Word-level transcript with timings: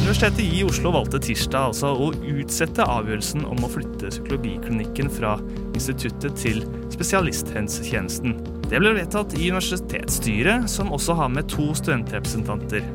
Universitetet 0.00 0.40
i 0.40 0.62
Oslo 0.64 0.92
valgte 0.94 1.18
tirsdag 1.26 1.72
altså 1.72 1.90
å 1.90 2.12
utsette 2.14 2.86
avgjørelsen 2.86 3.42
om 3.50 3.66
å 3.66 3.72
flytte 3.72 4.12
psykologiklinikken 4.12 5.10
fra 5.10 5.32
instituttet 5.72 6.38
til 6.38 6.62
spesialisthelsetjenesten. 6.94 8.38
Det 8.70 8.78
ble 8.78 8.94
vedtatt 9.00 9.34
i 9.34 9.50
universitetsstyret, 9.50 10.70
som 10.70 10.94
også 10.94 11.18
har 11.18 11.34
med 11.34 11.50
to 11.50 11.72
studentrepresentanter. 11.74 12.86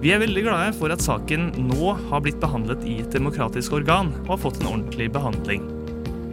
Vi 0.00 0.16
er 0.16 0.24
veldig 0.24 0.48
glade 0.48 0.72
for 0.80 0.92
at 0.96 1.04
saken 1.04 1.52
nå 1.68 1.92
har 2.08 2.24
blitt 2.24 2.40
behandlet 2.40 2.88
i 2.88 3.02
et 3.04 3.12
demokratisk 3.12 3.76
organ 3.82 4.16
og 4.24 4.36
har 4.38 4.44
fått 4.48 4.64
en 4.64 4.72
ordentlig 4.78 5.12
behandling. 5.12 5.73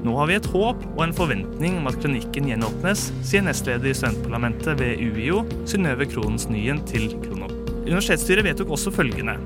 Nå 0.02 0.16
har 0.18 0.30
vi 0.32 0.38
et 0.40 0.48
håp 0.50 0.80
og 0.96 1.02
en 1.06 1.14
forventning 1.14 1.76
om 1.78 1.90
at 1.90 2.00
klinikken 2.02 2.48
gjenåpnes, 2.50 3.10
sier 3.28 3.44
nestleder 3.46 3.92
i 3.92 3.98
studentparlamentet 3.98 4.80
ved 4.80 4.98
UiO, 4.98 5.44
Synnøve 5.70 6.08
Kronens 6.10 6.48
Nyen, 6.50 6.82
til 6.90 7.12
Krono. 7.22 7.52
Universitetsstyret 7.84 8.48
vedtok 8.48 8.74
også 8.74 8.94
følgende. 8.96 9.38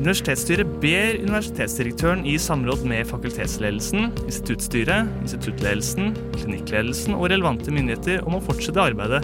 Universitetsstyret 0.00 0.72
ber 0.80 1.18
universitetsdirektøren 1.20 2.24
i 2.24 2.38
samråd 2.40 2.86
med 2.88 3.04
fakultetsledelsen, 3.10 4.08
instituttstyret, 4.24 5.10
instituttledelsen, 5.20 6.14
klinikkledelsen 6.38 7.18
og 7.18 7.28
relevante 7.34 7.74
myndigheter 7.74 8.24
om 8.24 8.38
å 8.38 8.44
fortsette 8.46 8.80
arbeidet 8.80 9.20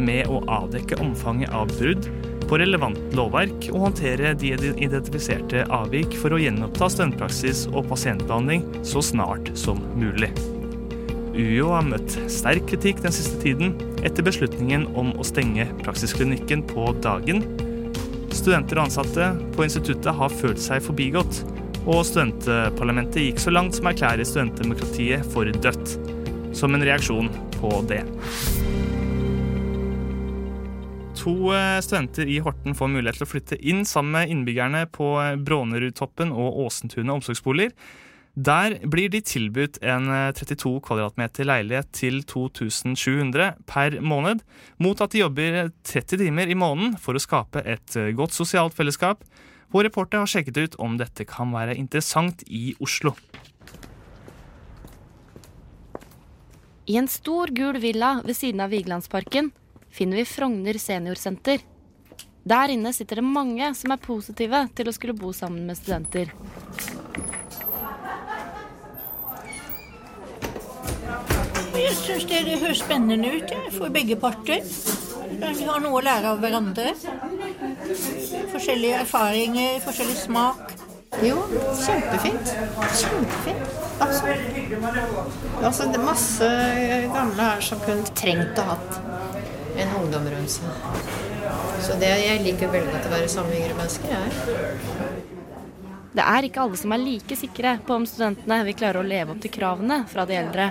med 0.00 0.30
å 0.30 0.44
avdekke 0.46 1.00
omfanget 1.02 1.50
av 1.50 1.74
brudd 1.74 2.06
på 2.50 2.58
relevant 2.58 2.98
lovverk 3.14 3.68
og 3.70 3.86
håndtere 3.86 4.34
de 4.34 4.50
identifiserte 4.58 5.62
avvik 5.70 6.16
for 6.18 6.34
å 6.34 6.40
gjenoppta 6.42 6.90
studentpraksis 6.90 7.68
og 7.70 7.86
pasientbehandling 7.92 8.66
så 8.82 9.04
snart 9.06 9.52
som 9.58 9.78
mulig. 9.94 10.32
UiO 11.30 11.70
har 11.70 11.86
møtt 11.86 12.18
sterk 12.28 12.66
kritikk 12.72 13.04
den 13.04 13.14
siste 13.14 13.38
tiden 13.40 13.76
etter 14.02 14.26
beslutningen 14.26 14.88
om 14.98 15.14
å 15.14 15.26
stenge 15.26 15.68
praksisklinikken 15.84 16.66
på 16.74 16.90
dagen 17.00 17.46
Studenter 18.40 18.78
og 18.78 18.86
ansatte 18.86 19.26
på 19.56 19.64
instituttet 19.66 20.14
har 20.16 20.32
følt 20.32 20.60
seg 20.62 20.84
forbigått, 20.84 21.42
og 21.84 22.04
studentparlamentet 22.06 23.24
gikk 23.24 23.42
så 23.42 23.52
langt 23.52 23.76
som 23.76 23.88
å 23.88 23.90
erklære 23.90 24.26
studentdemokratiet 24.28 25.26
for 25.34 25.50
dødt, 25.50 25.96
som 26.56 26.76
en 26.76 26.86
reaksjon 26.86 27.30
på 27.58 27.72
det. 27.90 28.04
To 31.20 31.52
eh, 31.52 31.80
studenter 31.84 32.28
i 32.28 32.38
Horten 32.40 32.72
får 32.76 32.88
mulighet 32.88 33.18
til 33.20 33.26
å 33.26 33.28
flytte 33.28 33.56
inn 33.60 33.82
sammen 33.84 34.14
med 34.14 34.30
innbyggerne 34.32 34.86
på 34.88 35.10
Brånerudtoppen 35.44 36.32
og 36.32 36.62
Åsentunet 36.64 37.12
omsorgsboliger. 37.18 37.74
Der 38.40 38.78
blir 38.88 39.10
de 39.12 39.20
tilbudt 39.20 39.76
en 39.84 40.08
32 40.38 40.54
eh, 40.54 40.80
kvadratmeter 40.86 41.44
leilighet 41.44 41.90
til 41.92 42.22
2700 42.24 43.50
per 43.68 43.98
måned, 44.00 44.40
mot 44.80 45.04
at 45.04 45.12
de 45.12 45.20
jobber 45.20 45.60
30 45.84 46.22
timer 46.24 46.48
i 46.48 46.56
måneden 46.56 46.96
for 46.96 47.18
å 47.18 47.20
skape 47.20 47.66
et 47.68 48.00
eh, 48.00 48.14
godt 48.16 48.32
sosialt 48.32 48.78
fellesskap. 48.78 49.26
Vår 49.74 49.90
reporter 49.90 50.22
har 50.22 50.30
sjekket 50.30 50.56
ut 50.56 50.80
om 50.80 50.96
dette 50.96 51.28
kan 51.28 51.52
være 51.52 51.76
interessant 51.76 52.46
i 52.48 52.72
Oslo. 52.80 53.12
I 56.88 56.96
en 56.96 57.12
stor, 57.12 57.52
gul 57.52 57.76
villa 57.82 58.22
ved 58.24 58.40
siden 58.40 58.64
av 58.64 58.72
Vigelandsparken 58.72 59.52
finner 59.90 60.16
vi 60.16 60.24
Frogner 60.24 60.78
seniorsenter. 60.78 61.60
Der 62.42 62.72
inne 62.72 62.92
sitter 62.96 63.20
det 63.20 63.26
mange 63.26 63.74
som 63.76 63.92
er 63.92 64.00
positive 64.00 64.64
til 64.74 64.88
å 64.88 64.94
skulle 64.96 65.16
bo 65.16 65.32
sammen 65.36 65.66
med 65.68 65.76
studenter. 65.78 66.32
Jeg 71.80 71.96
syns 71.96 72.24
det, 72.28 72.40
det 72.46 72.58
høres 72.60 72.80
spennende 72.82 73.30
ut 73.36 73.52
for 73.76 73.92
begge 73.92 74.16
parter. 74.20 74.64
Vi 75.30 75.66
har 75.68 75.80
noe 75.82 76.00
å 76.00 76.04
lære 76.04 76.32
av 76.32 76.40
hverandre. 76.42 76.94
Forskjellige 78.52 79.02
erfaringer, 79.04 79.78
forskjellig 79.84 80.16
smak. 80.24 80.74
Jo, 81.24 81.36
kjempefint. 81.76 82.52
Kjempefint. 83.02 83.78
Altså, 84.00 84.34
altså 85.60 85.88
det 85.90 86.00
er 86.00 86.04
masse 86.06 86.50
gamle 87.12 87.48
her 87.50 87.64
som 87.64 87.82
kunne 87.84 88.14
trengt 88.16 88.60
å 88.60 88.68
hatt 88.70 89.09
en 89.76 89.96
ungdom 90.00 90.28
rundt 90.34 90.54
seg. 90.56 90.66
Så 91.80 91.96
det, 92.00 92.10
jeg 92.24 92.42
liker 92.44 92.72
veldig 92.72 92.92
godt 92.92 93.08
å 93.08 93.14
være 93.14 93.32
sammen 93.32 93.54
med 93.54 93.62
yngre 93.62 93.78
mennesker. 93.78 94.08
Jeg. 94.16 94.30
Det 96.10 96.26
er 96.26 96.46
ikke 96.46 96.62
alle 96.64 96.78
som 96.80 96.92
er 96.94 97.02
like 97.04 97.38
sikre 97.38 97.78
på 97.86 97.96
om 98.00 98.06
studentene 98.08 98.62
vil 98.66 98.78
klare 98.78 99.00
å 99.00 99.06
leve 99.06 99.36
opp 99.36 99.42
til 99.44 99.52
kravene 99.54 100.02
fra 100.10 100.26
de 100.26 100.38
eldre. 100.40 100.70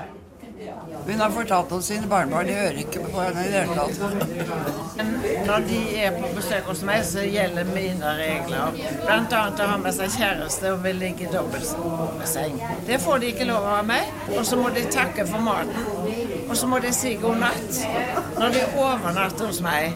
Hun 1.08 1.20
har 1.20 1.30
fortalt 1.32 1.72
om 1.72 1.82
sine 1.82 2.08
barnebarn. 2.08 2.48
De 2.48 2.54
hører 2.54 2.80
ikke 2.82 3.00
på 3.06 3.22
henne 3.22 3.46
i 3.48 3.52
det 3.54 3.62
hele 3.64 3.76
tatt. 3.76 5.46
Når 5.48 5.64
de 5.70 5.78
er 6.04 6.18
på 6.18 6.32
besøk 6.36 6.68
hos 6.68 6.82
meg, 6.86 7.06
så 7.08 7.24
gjelder 7.24 7.70
mine 7.72 8.12
regler. 8.20 8.76
Blant 9.06 9.36
annet 9.40 9.64
å 9.64 9.70
ha 9.72 9.78
med 9.82 9.96
seg 9.96 10.12
kjæreste 10.18 10.74
og 10.76 10.84
vil 10.84 11.00
ligge 11.00 11.26
i 11.26 11.32
dobbeltseng. 11.32 12.59
Det 12.90 13.00
får 13.02 13.24
de 13.24 13.32
ikke 13.32 13.48
lov 13.50 13.70
av 13.72 13.88
meg. 13.88 14.12
Og 14.36 14.44
så 14.46 14.59
må 14.59 14.74
de 14.76 14.84
takke 14.92 15.26
for 15.30 15.48
maten. 15.48 15.88
Og 16.50 16.58
så 16.58 16.68
må 16.68 16.80
de 16.82 16.92
si 16.94 17.14
god 17.22 17.38
natt 17.44 17.82
når 18.40 18.56
de 18.56 18.64
overnatter 18.82 19.46
hos 19.46 19.62
meg. 19.62 19.94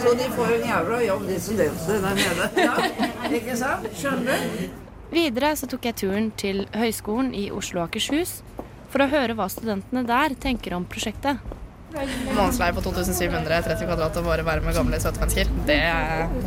Så 0.00 0.14
de 0.18 0.28
får 0.32 0.54
en 0.56 0.64
jævla 0.68 1.00
jobb, 1.04 1.26
de 1.28 1.40
studentene 1.40 1.98
der 2.02 2.14
nede. 2.20 2.48
Ja, 2.56 3.34
ikke 3.36 3.56
sant? 3.60 3.90
Skjønner 3.98 4.46
du? 4.56 4.80
Videre 5.14 5.52
så 5.56 5.68
tok 5.70 5.84
jeg 5.86 5.98
turen 6.00 6.30
til 6.40 6.64
Høgskolen 6.74 7.34
i 7.36 7.50
Oslo 7.54 7.82
og 7.82 7.90
Akershus 7.90 8.38
for 8.90 9.04
å 9.04 9.10
høre 9.12 9.36
hva 9.36 9.46
studentene 9.52 10.02
der 10.08 10.34
tenker 10.40 10.74
om 10.78 10.86
prosjektet. 10.88 11.38
Månedsleie 11.94 12.74
på 12.74 12.82
2730 12.82 13.84
kvadrat 13.86 14.16
og 14.18 14.26
bare 14.26 14.44
være 14.46 14.64
med 14.64 14.74
gamle 14.76 14.98
søte 15.02 15.20
mennesker. 15.22 15.50
Det, 15.68 15.76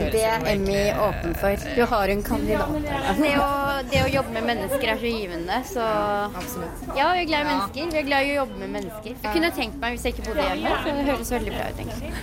det 0.02 0.24
er 0.28 0.44
Emmy 0.52 0.82
åpen 0.92 1.36
for. 1.40 1.64
Du 1.78 1.84
har 1.94 2.14
en 2.14 2.24
kandidat. 2.26 2.74
Det 3.22 3.32
å, 3.40 3.48
det 3.92 4.04
å 4.04 4.10
jobbe 4.12 4.36
med 4.36 4.48
mennesker 4.52 4.92
er 4.94 5.02
så 5.02 5.14
givende, 5.14 5.62
så 5.72 5.88
Absolutt. 6.28 6.84
Ja, 6.98 7.10
vi 7.16 7.24
er 7.24 7.30
glad 7.32 7.46
i 7.46 7.50
mennesker. 7.52 7.92
Vi 7.94 8.02
er 8.02 8.08
glad 8.10 8.28
i 8.28 8.34
å 8.34 8.38
jobbe 8.42 8.62
med 8.64 8.74
mennesker. 8.76 9.16
Jeg 9.16 9.36
kunne 9.40 9.54
tenkt 9.56 9.80
meg 9.82 9.96
hvis 9.96 10.08
jeg 10.08 10.18
ikke 10.18 10.28
bodde 10.30 10.48
hjemme, 10.50 10.76
så 10.84 10.96
det 11.00 11.08
høres 11.12 11.34
veldig 11.38 11.56
bra 11.56 11.72
ut, 11.72 11.82
egentlig. 11.86 12.14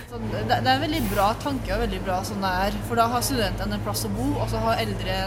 Det 0.45 0.57
er 0.59 0.71
en 0.75 0.85
veldig 0.85 1.03
bra 1.11 1.29
tanke 1.41 1.75
og 1.75 1.85
veldig 1.87 2.01
bra 2.05 2.21
sånn 2.29 2.45
det 2.45 2.55
er. 2.67 2.81
For 2.89 3.01
da 3.01 3.09
har 3.15 3.25
studentene 3.25 3.79
en 3.79 3.85
plass 3.87 4.05
å 4.05 4.13
bo, 4.13 4.29
og 4.37 4.49
så 4.53 4.61
har 4.67 4.85
eldre 4.85 5.19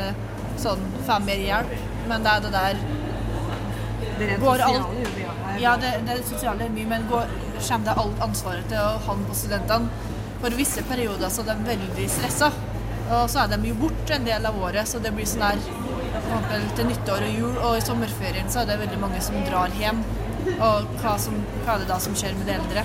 sånn 0.58 0.82
får 1.06 1.26
mer 1.26 1.42
hjelp. 1.42 1.74
Men 2.08 2.24
det 2.24 2.32
er 2.32 2.46
det 2.46 2.54
der 2.54 2.80
det 4.20 4.38
går 4.42 4.62
alt, 4.66 4.98
ja, 5.62 5.74
det, 5.80 5.92
det 6.06 6.20
sosiale 6.28 6.66
er 6.66 6.72
mye, 6.74 6.86
men 6.90 7.06
går, 7.10 7.30
kommer 7.56 7.88
det 7.88 7.96
alt 8.02 8.24
ansvaret 8.28 8.68
til 8.70 9.02
han 9.08 9.26
på 9.28 9.36
studentene. 9.38 10.14
For 10.38 10.54
visse 10.54 10.84
perioder 10.86 11.32
så 11.34 11.42
er 11.42 11.56
de 11.58 11.66
veldig 11.66 12.06
stressa, 12.14 12.52
og 13.08 13.24
så 13.32 13.42
er 13.42 13.52
de 13.54 13.72
jo 13.72 13.78
borte 13.80 14.14
en 14.14 14.26
del 14.26 14.46
av 14.46 14.58
året. 14.62 14.86
Så 14.86 15.00
det 15.02 15.10
blir 15.16 15.26
sånn 15.26 15.42
her 15.48 16.66
til 16.78 16.86
nyttår 16.90 17.26
og 17.26 17.34
jul, 17.40 17.54
og 17.56 17.78
i 17.78 17.84
sommerferien 17.84 18.50
så 18.52 18.62
er 18.62 18.70
det 18.70 18.80
veldig 18.84 19.00
mange 19.02 19.22
som 19.24 19.38
drar 19.48 19.74
hjem. 19.80 20.02
Og 20.54 20.98
hva, 21.02 21.16
som, 21.20 21.34
hva 21.64 21.74
er 21.74 21.82
det 21.82 21.90
da 21.90 21.98
som 22.02 22.14
skjer 22.18 22.36
med 22.38 22.46
de 22.48 22.54
eldre? 22.58 22.84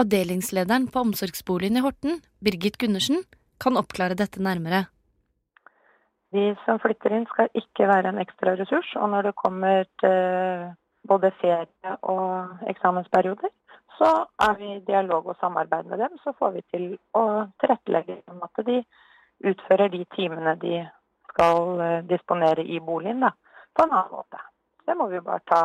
Avdelingslederen 0.00 0.88
på 0.90 1.04
omsorgsboligen 1.06 1.78
i 1.78 1.84
Horten, 1.84 2.18
Birgit 2.44 2.76
Gundersen, 2.82 3.22
kan 3.62 3.78
oppklare 3.80 4.18
dette 4.18 4.42
nærmere. 4.42 4.84
De 6.34 6.46
som 6.64 6.80
flytter 6.82 7.14
inn 7.14 7.26
skal 7.30 7.52
ikke 7.54 7.86
være 7.88 8.10
en 8.10 8.22
ekstra 8.22 8.56
ressurs. 8.58 8.90
Og 8.98 9.10
når 9.12 9.28
det 9.28 9.38
kommer 9.38 9.84
til 10.02 10.72
både 11.08 11.30
ferie 11.40 11.94
og 12.02 12.64
eksamensperioder, 12.70 13.52
så 13.98 14.10
er 14.42 14.56
vi 14.58 14.72
i 14.74 14.82
dialog 14.86 15.28
og 15.30 15.38
samarbeid 15.40 15.86
med 15.90 16.02
dem. 16.02 16.18
Så 16.24 16.34
får 16.38 16.56
vi 16.56 16.64
til 16.74 16.86
å 17.14 17.24
tilrettelegge 17.62 18.18
om 18.32 18.42
at 18.42 18.64
de 18.66 18.80
utfører 19.44 19.92
de 19.92 20.02
timene 20.16 20.56
de 20.62 20.82
skal 21.30 22.02
disponere 22.08 22.64
i 22.64 22.80
boligen 22.80 23.22
da, 23.26 23.30
på 23.74 23.86
en 23.86 23.94
annen 23.94 24.12
måte. 24.14 24.42
Det 24.86 24.96
må 24.98 25.08
vi 25.10 25.22
bare 25.22 25.42
ta 25.46 25.62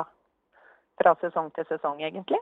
fra 1.00 1.16
sesong 1.22 1.52
til 1.56 1.66
sesong, 1.70 2.02
egentlig. 2.04 2.40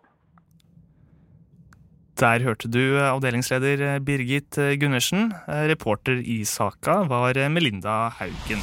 Der 2.18 2.42
hørte 2.42 2.66
du 2.66 2.98
avdelingsleder 2.98 4.00
Birgit 4.02 4.58
Gundersen. 4.82 5.36
Reporter 5.48 6.18
i 6.18 6.42
saka 6.50 7.04
var 7.06 7.38
Melinda 7.50 8.10
Haugen. 8.18 8.58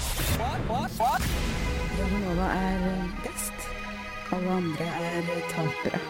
Radio 1.95 2.19
Nova 2.25 2.49
er 2.51 2.83
best. 3.23 3.55
Alle 4.35 4.51
andre 4.56 4.85
er 4.85 5.23
tapere. 5.53 6.01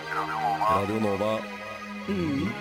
Radio 0.70 1.00
Nova. 1.04 1.36
Mm. 2.08 2.48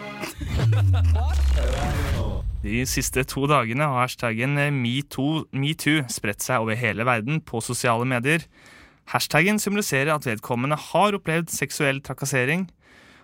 De 2.63 2.85
siste 2.87 3.23
to 3.23 3.47
dagene 3.47 3.83
har 3.87 4.01
hashtaggen 4.03 4.59
metoo, 4.83 5.45
metoo 5.55 6.03
spredt 6.11 6.43
seg 6.43 6.59
over 6.59 6.75
hele 6.79 7.05
verden 7.07 7.39
på 7.39 7.61
sosiale 7.63 8.05
medier. 8.07 8.39
Hashtaggen 9.15 9.59
symboliserer 9.59 10.11
at 10.11 10.27
vedkommende 10.27 10.75
har 10.91 11.15
opplevd 11.15 11.47
seksuell 11.55 12.01
trakassering. 12.03 12.67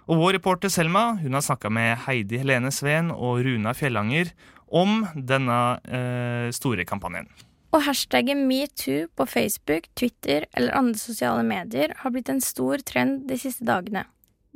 Og 0.10 0.18
vår 0.18 0.40
reporter 0.40 0.72
Selma 0.74 1.12
hun 1.22 1.38
har 1.38 1.44
snakka 1.46 1.70
med 1.70 2.00
Heidi 2.08 2.40
Helene 2.42 2.72
Sveen 2.74 3.12
og 3.14 3.44
Runa 3.46 3.76
Fjellanger 3.78 4.32
om 4.66 5.04
denne 5.14 5.58
eh, 5.86 6.50
store 6.56 6.86
kampanjen. 6.90 7.28
Og 7.70 7.84
hashtaggen 7.86 8.48
metoo 8.50 9.06
på 9.14 9.28
Facebook, 9.30 9.86
Twitter 9.94 10.48
eller 10.58 10.74
andre 10.74 10.98
sosiale 10.98 11.44
medier 11.46 11.94
har 12.00 12.14
blitt 12.14 12.32
en 12.34 12.42
stor 12.42 12.82
trend 12.82 13.28
de 13.30 13.38
siste 13.38 13.68
dagene. 13.68 14.08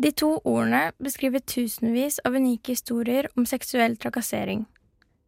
De 0.01 0.09
to 0.09 0.39
ordene 0.41 0.88
beskriver 0.97 1.44
tusenvis 1.45 2.17
av 2.25 2.33
unike 2.33 2.73
historier 2.73 3.29
om 3.38 3.45
seksuell 3.45 3.94
trakassering. 4.01 4.65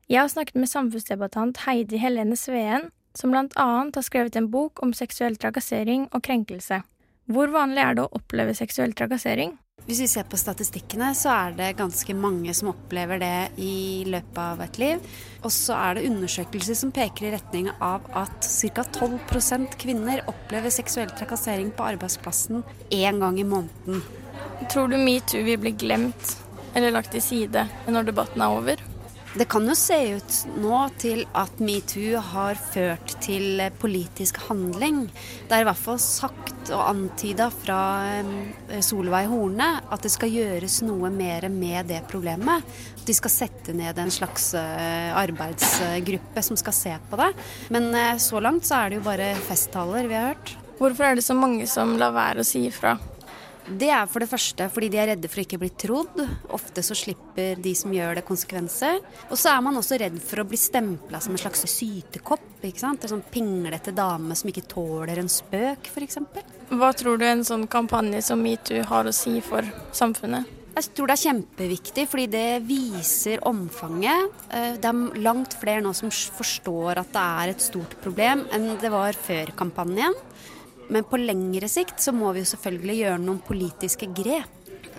Jeg 0.09 0.23
har 0.23 0.31
snakket 0.33 0.57
med 0.57 0.71
samfunnsdebattant 0.71 1.61
Heidi 1.67 2.01
Helene 2.01 2.37
Sveen, 2.37 2.89
som 3.13 3.29
blant 3.29 3.53
annet 3.61 3.93
har 3.97 4.05
skrevet 4.05 4.35
en 4.41 4.49
bok 4.49 4.81
om 4.81 4.93
seksuell 4.93 5.37
trakassering 5.37 6.09
og 6.09 6.25
krenkelse. 6.25 6.81
Hvor 7.29 7.53
vanlig 7.53 7.85
er 7.85 7.93
det 7.97 8.07
å 8.07 8.17
oppleve 8.17 8.57
seksuell 8.57 8.97
trakassering? 8.97 9.53
Hvis 9.85 9.99
vi 10.01 10.07
ser 10.09 10.25
på 10.25 10.37
statistikkene, 10.41 11.11
så 11.13 11.29
er 11.29 11.51
det 11.59 11.75
ganske 11.77 12.13
mange 12.17 12.53
som 12.57 12.71
opplever 12.71 13.19
det 13.21 13.61
i 13.61 14.01
løpet 14.09 14.39
av 14.41 14.63
et 14.65 14.79
liv. 14.81 15.03
Og 15.45 15.53
så 15.53 15.77
er 15.77 15.99
det 15.99 16.07
undersøkelser 16.09 16.79
som 16.79 16.93
peker 16.95 17.27
i 17.27 17.33
retning 17.35 17.69
av 17.75 18.07
at 18.17 18.49
ca. 18.49 18.81
12% 18.81 19.77
kvinner 19.83 20.23
opplever 20.31 20.73
seksuell 20.73 21.13
trakassering 21.13 21.69
på 21.69 21.85
arbeidsplassen 21.85 22.65
én 22.89 23.21
gang 23.21 23.37
i 23.37 23.45
måneden. 23.45 24.01
Tror 24.73 24.89
du 24.89 24.97
metoo 24.97 25.45
vil 25.45 25.61
bli 25.61 25.75
glemt 25.77 26.33
eller 26.73 26.97
lagt 26.97 27.13
til 27.13 27.21
side 27.21 27.67
når 27.85 28.09
debatten 28.09 28.41
er 28.41 28.57
over? 28.57 28.81
Det 29.35 29.45
kan 29.51 29.65
jo 29.67 29.73
se 29.75 29.97
ut 30.15 30.35
nå 30.63 30.77
til 31.01 31.25
at 31.35 31.59
metoo 31.59 32.21
har 32.23 32.55
ført 32.55 33.17
til 33.23 33.59
politisk 33.81 34.37
handling. 34.47 35.01
Det 35.49 35.57
er 35.57 35.65
i 35.65 35.67
hvert 35.67 35.81
fall 35.81 35.99
sagt 35.99 36.71
og 36.71 36.85
antyda 36.87 37.49
fra 37.51 37.79
Solveig 38.79 39.27
Horne 39.27 39.67
at 39.91 40.05
det 40.05 40.13
skal 40.13 40.31
gjøres 40.31 40.79
noe 40.87 41.11
mer 41.11 41.49
med 41.51 41.91
det 41.91 41.99
problemet. 42.07 42.63
De 43.05 43.15
skal 43.17 43.33
sette 43.33 43.75
ned 43.75 43.99
en 43.99 44.13
slags 44.13 44.53
eh, 44.57 45.11
arbeidsgruppe 45.19 46.45
som 46.45 46.57
skal 46.57 46.77
se 46.77 46.93
på 47.09 47.19
det. 47.19 47.33
Men 47.75 47.91
eh, 47.91 48.15
så 48.23 48.39
langt 48.39 48.65
så 48.65 48.79
er 48.79 48.93
det 48.93 49.01
jo 49.01 49.09
bare 49.09 49.33
festtaler 49.49 50.07
vi 50.07 50.15
har 50.15 50.31
hørt. 50.31 50.55
Hvorfor 50.79 51.09
er 51.09 51.19
det 51.19 51.27
så 51.27 51.35
mange 51.35 51.67
som 51.67 51.97
lar 51.99 52.15
være 52.15 52.43
å 52.43 52.47
si 52.47 52.65
ifra? 52.71 52.95
Det 53.65 53.87
er 53.89 54.05
for 54.05 54.21
det 54.21 54.29
første 54.29 54.67
fordi 54.69 54.91
de 54.93 54.99
er 55.01 55.09
redde 55.13 55.29
for 55.31 55.41
å 55.41 55.45
ikke 55.45 55.59
bli 55.61 55.71
trodd. 55.81 56.19
Ofte 56.53 56.83
så 56.85 56.97
slipper 56.97 57.57
de 57.61 57.73
som 57.77 57.93
gjør 57.93 58.19
det, 58.19 58.25
konsekvenser. 58.27 58.99
Og 59.29 59.39
så 59.41 59.55
er 59.55 59.63
man 59.65 59.79
også 59.79 59.97
redd 60.01 60.19
for 60.21 60.43
å 60.43 60.47
bli 60.47 60.59
stempla 60.59 61.21
som 61.23 61.33
en 61.33 61.41
slags 61.41 61.65
sytekopp. 61.71 62.45
ikke 62.61 62.83
sant? 62.83 63.03
En 63.03 63.15
sånn 63.15 63.25
pinglete 63.31 63.93
dame 63.95 64.37
som 64.37 64.51
ikke 64.51 64.67
tåler 64.69 65.21
en 65.21 65.31
spøk, 65.31 65.89
f.eks. 65.89 66.21
Hva 66.75 66.91
tror 66.97 67.17
du 67.17 67.25
en 67.25 67.45
sånn 67.47 67.65
kampanje 67.71 68.21
som 68.25 68.41
metoo 68.41 68.85
har 68.85 69.09
å 69.09 69.15
si 69.15 69.39
for 69.45 69.65
samfunnet? 69.95 70.53
Jeg 70.75 70.91
tror 70.91 71.07
det 71.07 71.15
er 71.15 71.23
kjempeviktig, 71.29 72.03
fordi 72.11 72.25
det 72.27 72.47
viser 72.67 73.43
omfanget. 73.47 74.33
Eh, 74.51 74.73
det 74.75 74.89
er 74.89 75.21
langt 75.23 75.55
flere 75.55 75.79
nå 75.81 75.93
som 75.95 76.11
forstår 76.11 76.99
at 76.99 77.13
det 77.15 77.23
er 77.23 77.53
et 77.53 77.63
stort 77.63 77.95
problem 78.03 78.43
enn 78.53 78.73
det 78.81 78.91
var 78.91 79.15
før 79.15 79.53
kampanjen. 79.55 80.13
Men 80.89 81.07
på 81.09 81.19
lengre 81.21 81.69
sikt 81.71 82.03
så 82.03 82.13
må 82.15 82.33
vi 82.35 82.43
jo 82.43 82.51
selvfølgelig 82.51 82.99
gjøre 82.99 83.23
noen 83.23 83.41
politiske 83.45 84.09
grep. 84.15 84.51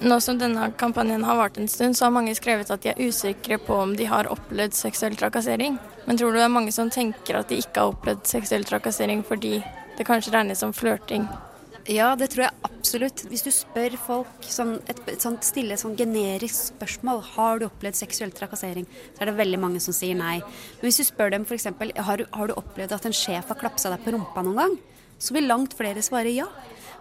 Nå 0.05 0.19
som 0.21 0.37
denne 0.37 0.69
kampanjen 0.77 1.25
har 1.25 1.38
vart 1.38 1.56
en 1.56 1.69
stund, 1.73 1.97
så 1.97 2.06
har 2.06 2.12
mange 2.12 2.35
skrevet 2.37 2.71
at 2.73 2.83
de 2.85 2.91
er 2.93 3.00
usikre 3.00 3.56
på 3.62 3.79
om 3.81 3.94
de 3.97 4.05
har 4.11 4.29
opplevd 4.29 4.77
seksuell 4.77 5.17
trakassering. 5.17 5.79
Men 6.05 6.19
tror 6.21 6.35
du 6.35 6.41
det 6.41 6.44
er 6.44 6.53
mange 6.53 6.75
som 6.75 6.93
tenker 6.93 7.38
at 7.38 7.49
de 7.49 7.62
ikke 7.62 7.81
har 7.81 7.94
opplevd 7.94 8.27
seksuell 8.29 8.67
trakassering 8.69 9.25
fordi 9.25 9.59
det 9.97 10.05
kanskje 10.05 10.35
regnes 10.35 10.61
som 10.61 10.75
flørting? 10.77 11.25
Ja, 11.88 12.11
det 12.19 12.33
tror 12.33 12.49
jeg 12.49 12.67
absolutt. 12.67 13.23
Hvis 13.31 13.44
du 13.47 13.53
spør 13.55 13.94
folk 14.03 14.47
sånn, 14.50 14.75
et, 14.91 14.99
et 15.06 15.23
sånt 15.23 15.47
stille 15.47 15.79
sånn 15.79 15.94
generisk 15.97 16.75
spørsmål 16.75 17.23
har 17.37 17.62
du 17.62 17.69
opplevd 17.69 17.97
seksuell 17.97 18.35
trakassering, 18.35 18.88
så 19.15 19.23
er 19.23 19.31
det 19.31 19.37
veldig 19.38 19.61
mange 19.62 19.81
som 19.81 19.94
sier 19.94 20.19
nei. 20.19 20.41
Men 20.43 20.88
hvis 20.88 20.99
du 21.00 21.06
spør 21.06 21.33
dem 21.33 21.47
f.eks. 21.47 21.71
Har, 22.09 22.25
har 22.37 22.50
du 22.50 22.56
opplevd 22.59 22.97
at 22.99 23.06
en 23.06 23.17
sjef 23.17 23.49
har 23.49 23.61
klapsa 23.62 23.94
deg 23.94 24.03
på 24.03 24.17
rumpa 24.17 24.44
noen 24.44 24.61
gang? 24.65 24.77
Så 25.18 25.36
vil 25.36 25.48
langt 25.48 25.76
flere 25.78 26.02
svare 26.04 26.32
ja. 26.34 26.48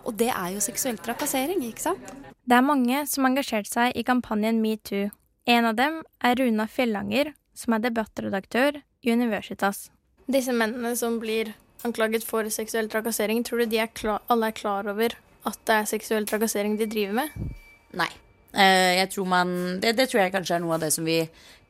Og 0.06 0.14
det 0.20 0.30
er 0.30 0.54
jo 0.54 0.62
seksuell 0.64 1.00
trakassering, 1.02 1.64
ikke 1.66 1.88
sant? 1.88 2.14
Det 2.46 2.54
er 2.54 2.66
mange 2.66 3.02
som 3.10 3.26
har 3.26 3.34
engasjert 3.34 3.70
seg 3.70 3.96
i 3.98 4.06
kampanjen 4.06 4.62
metoo. 4.62 5.10
En 5.50 5.66
av 5.70 5.78
dem 5.78 6.02
er 6.26 6.38
Runa 6.38 6.68
Fjellanger, 6.70 7.32
som 7.58 7.76
er 7.76 7.86
debattredaktør 7.86 8.82
i 9.06 9.14
Universitas. 9.14 9.90
Disse 10.30 10.54
mennene 10.54 10.94
som 10.98 11.20
blir 11.22 11.54
anklaget 11.86 12.26
for 12.26 12.48
seksuell 12.54 12.90
trakassering, 12.90 13.44
tror 13.46 13.64
du 13.64 13.74
de 13.74 13.82
er 13.82 13.92
klar, 13.94 14.24
alle 14.30 14.50
er 14.50 14.58
klar 14.58 14.90
over 14.90 15.18
at 15.46 15.60
det 15.70 15.76
er 15.80 15.90
seksuell 15.90 16.26
trakassering 16.30 16.78
de 16.80 16.88
driver 16.90 17.20
med? 17.22 17.50
Nei. 17.98 18.10
Eh, 18.56 18.96
jeg 19.02 19.12
tror 19.14 19.28
man, 19.30 19.52
det, 19.84 19.94
det 19.98 20.08
tror 20.10 20.24
jeg 20.24 20.34
kanskje 20.34 20.58
er 20.58 20.64
noe 20.64 20.78
av 20.78 20.86
det 20.86 20.92
som 20.96 21.06
vi 21.06 21.20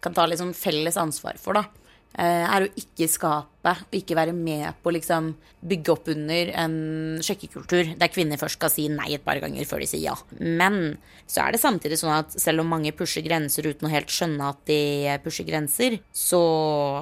kan 0.04 0.16
ta 0.16 0.28
litt 0.28 0.40
sånn 0.40 0.56
felles 0.56 1.00
ansvar 1.02 1.40
for, 1.42 1.58
da. 1.58 1.85
Eh, 2.16 2.44
er 2.48 2.64
å 2.64 2.68
ikke 2.80 3.10
skape 3.12 3.72
ikke 3.98 4.16
være 4.16 4.32
med 4.32 4.78
på 4.80 4.88
å 4.88 4.94
liksom 4.96 5.34
bygge 5.68 5.92
opp 5.92 6.06
under 6.14 6.52
en 6.62 6.76
sjekkekultur 7.26 7.96
der 8.00 8.12
kvinner 8.14 8.40
først 8.40 8.56
skal 8.56 8.72
si 8.72 8.86
nei 8.94 9.10
et 9.18 9.24
par 9.26 9.42
ganger 9.44 9.66
før 9.68 9.82
de 9.84 9.88
sier 9.90 10.06
ja. 10.06 10.14
Men 10.40 10.96
så 11.28 11.44
er 11.44 11.56
det 11.56 11.60
samtidig 11.60 11.98
sånn 12.00 12.14
at 12.16 12.38
selv 12.40 12.64
om 12.64 12.70
mange 12.72 12.94
pusher 12.96 13.26
grenser 13.26 13.68
uten 13.68 13.90
å 13.90 13.92
helt 13.92 14.14
skjønne 14.14 14.48
at 14.54 14.62
de 14.70 15.18
pusher 15.26 15.48
grenser, 15.48 15.98
så 16.16 16.40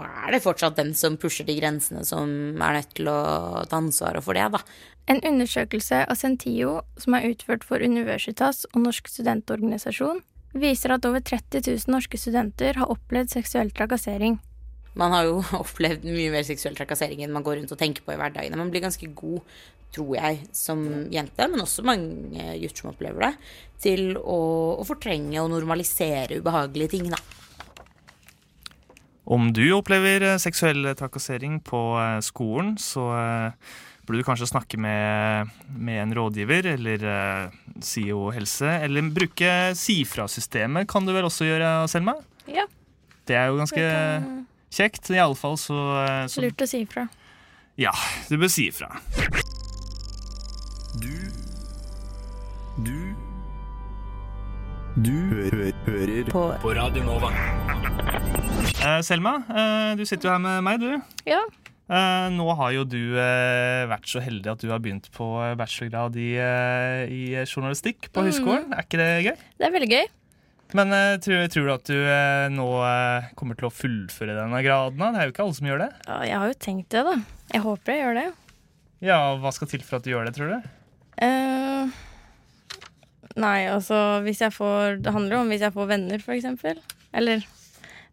er 0.02 0.34
det 0.34 0.42
fortsatt 0.46 0.80
den 0.80 0.96
som 0.98 1.20
pusher 1.22 1.46
de 1.46 1.60
grensene, 1.60 2.02
som 2.08 2.32
er 2.58 2.80
nødt 2.80 2.96
til 2.98 3.12
å 3.12 3.20
ta 3.70 3.82
ansvaret 3.84 4.26
for 4.26 4.40
det, 4.40 4.48
da. 4.56 4.64
En 5.12 5.20
undersøkelse 5.20 6.06
av 6.08 6.18
Sentio 6.18 6.80
som 6.98 7.20
er 7.20 7.28
utført 7.28 7.68
for 7.68 7.84
Universitas 7.84 8.64
og 8.72 8.86
Norsk 8.88 9.12
studentorganisasjon, 9.12 10.24
viser 10.58 10.96
at 10.96 11.06
over 11.06 11.22
30 11.22 11.68
000 11.68 11.92
norske 11.92 12.18
studenter 12.18 12.80
har 12.80 12.90
opplevd 12.94 13.36
seksuell 13.36 13.74
trakassering. 13.76 14.40
Man 15.00 15.14
har 15.16 15.28
jo 15.30 15.42
opplevd 15.64 16.08
mye 16.10 16.34
mer 16.34 16.48
seksuell 16.48 16.78
trakassering 16.78 17.24
enn 17.24 17.34
man 17.34 17.46
går 17.46 17.62
rundt 17.62 17.74
og 17.76 17.80
tenker 17.80 18.06
på 18.06 18.16
i 18.16 18.20
hverdagen. 18.20 18.58
Man 18.60 18.74
blir 18.74 18.86
ganske 18.86 19.10
god, 19.18 19.42
tror 19.94 20.16
jeg, 20.18 20.42
som 20.56 20.84
jente, 21.14 21.48
men 21.50 21.62
også 21.62 21.86
mange 21.86 22.58
gutter 22.62 22.82
som 22.82 22.92
opplever 22.94 23.28
det, 23.28 23.34
til 23.84 24.18
å, 24.18 24.42
å 24.82 24.86
fortrenge 24.88 25.42
og 25.42 25.52
normalisere 25.54 26.42
ubehagelige 26.42 26.96
ting, 26.96 27.10
da. 27.14 27.22
Om 29.24 29.54
du 29.56 29.64
opplever 29.72 30.26
eh, 30.28 30.40
seksuell 30.42 30.90
trakassering 31.00 31.62
på 31.64 31.82
eh, 32.02 32.20
skolen, 32.26 32.74
så 32.82 33.06
eh, 33.16 33.76
burde 34.04 34.20
du 34.20 34.28
kanskje 34.28 34.50
snakke 34.50 34.80
med, 34.82 35.54
med 35.72 36.02
en 36.02 36.16
rådgiver 36.18 36.68
eller 36.74 37.06
SIO 37.80 38.26
helse. 38.36 38.68
Eller 38.84 39.08
bruke 39.16 39.72
Si-fra-systemet 39.80 40.90
kan 40.92 41.08
du 41.08 41.14
vel 41.16 41.30
også 41.30 41.48
gjøre, 41.48 41.72
Selma? 41.88 42.18
Ja. 42.52 42.68
Det 43.24 43.38
er 43.40 43.48
jo 43.48 43.62
ganske 43.62 43.86
kjekt. 44.74 45.10
Iallfall 45.14 45.58
så, 45.62 45.78
eh, 46.04 46.26
så 46.32 46.44
Lurt 46.44 46.64
å 46.66 46.68
si 46.70 46.84
ifra. 46.86 47.08
Ja, 47.80 47.94
du 48.30 48.38
bør 48.38 48.52
si 48.54 48.68
ifra. 48.70 48.90
Du 51.02 51.14
Du 52.84 52.98
Du 55.04 55.12
hø 55.34 55.72
hører 55.88 56.28
på. 56.30 56.44
på 56.62 56.74
Radio 56.78 57.04
Nova. 57.04 57.32
Eh, 58.84 59.02
Selma, 59.02 59.38
eh, 59.50 59.96
du 59.98 60.04
sitter 60.06 60.28
jo 60.30 60.34
her 60.36 60.40
med 60.44 60.64
meg, 60.64 60.80
du. 60.80 61.02
Ja. 61.26 61.40
Eh, 61.90 62.28
nå 62.32 62.46
har 62.56 62.72
jo 62.76 62.84
du 62.88 63.18
eh, 63.20 63.84
vært 63.90 64.06
så 64.08 64.22
heldig 64.24 64.52
at 64.54 64.62
du 64.62 64.70
har 64.70 64.80
begynt 64.80 65.10
på 65.12 65.26
bachelorgrad 65.60 66.16
i, 66.22 66.30
eh, 66.40 67.12
i 67.12 67.24
journalistikk 67.46 68.12
på 68.14 68.24
høyskolen. 68.28 68.70
Mm. 68.70 68.76
Er 68.78 68.86
ikke 68.86 69.02
det 69.02 69.10
gøy? 69.26 69.36
Det 69.60 69.68
er 69.68 69.74
veldig 69.76 69.90
gøy. 69.92 70.06
Men 70.74 70.90
uh, 70.90 71.16
tror, 71.22 71.48
tror, 71.54 71.68
du 71.68 71.74
at 71.74 71.90
du 71.90 71.98
uh, 71.98 72.50
nå 72.54 72.66
uh, 72.82 73.32
kommer 73.38 73.58
til 73.58 73.70
å 73.70 73.74
fullføre 73.74 74.34
denne 74.38 74.62
graden? 74.66 74.98
Da? 74.98 75.12
Det 75.14 75.22
er 75.22 75.28
jo 75.30 75.34
ikke 75.36 75.44
alle 75.46 75.58
som 75.58 75.68
gjør 75.70 75.84
det. 75.84 75.90
Ja, 76.08 76.16
jeg 76.26 76.40
har 76.42 76.50
jo 76.50 76.56
tenkt 76.66 76.88
det, 76.96 77.04
da. 77.06 77.14
Jeg 77.54 77.66
håper 77.66 77.94
jeg 77.94 78.02
gjør 78.02 78.18
det. 78.18 78.30
Ja, 79.04 79.20
Hva 79.44 79.52
skal 79.54 79.70
til 79.70 79.84
for 79.86 80.00
at 80.00 80.08
du 80.08 80.14
gjør 80.14 80.30
det, 80.30 80.38
tror 80.38 80.56
du? 80.56 80.72
nei, 83.40 83.60
altså 83.72 83.98
hvis 84.26 84.42
jeg 84.44 84.52
får 84.52 84.98
Det 85.06 85.14
handler 85.14 85.38
om 85.40 85.52
hvis 85.54 85.62
jeg 85.64 85.74
får 85.74 85.88
venner, 85.90 86.24
eksempel. 86.36 86.82
Eller 87.16 87.46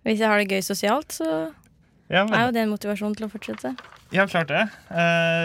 hvis 0.07 0.21
jeg 0.21 0.29
har 0.29 0.41
det 0.41 0.53
gøy 0.53 0.63
sosialt, 0.65 1.17
så 1.17 1.27
ja, 2.13 2.23
er 2.25 2.45
jo 2.47 2.53
det 2.55 2.63
en 2.63 2.73
motivasjon 2.73 3.17
til 3.17 3.27
å 3.27 3.31
fortsette. 3.33 3.73
Ja, 4.15 4.29
klart 4.31 4.53
det. 4.53 4.63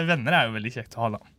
venner 0.08 0.36
er 0.36 0.48
jo 0.48 0.54
veldig 0.56 0.72
kjekt 0.76 0.96
å 0.96 1.06
ha, 1.06 1.10
da. 1.16 1.35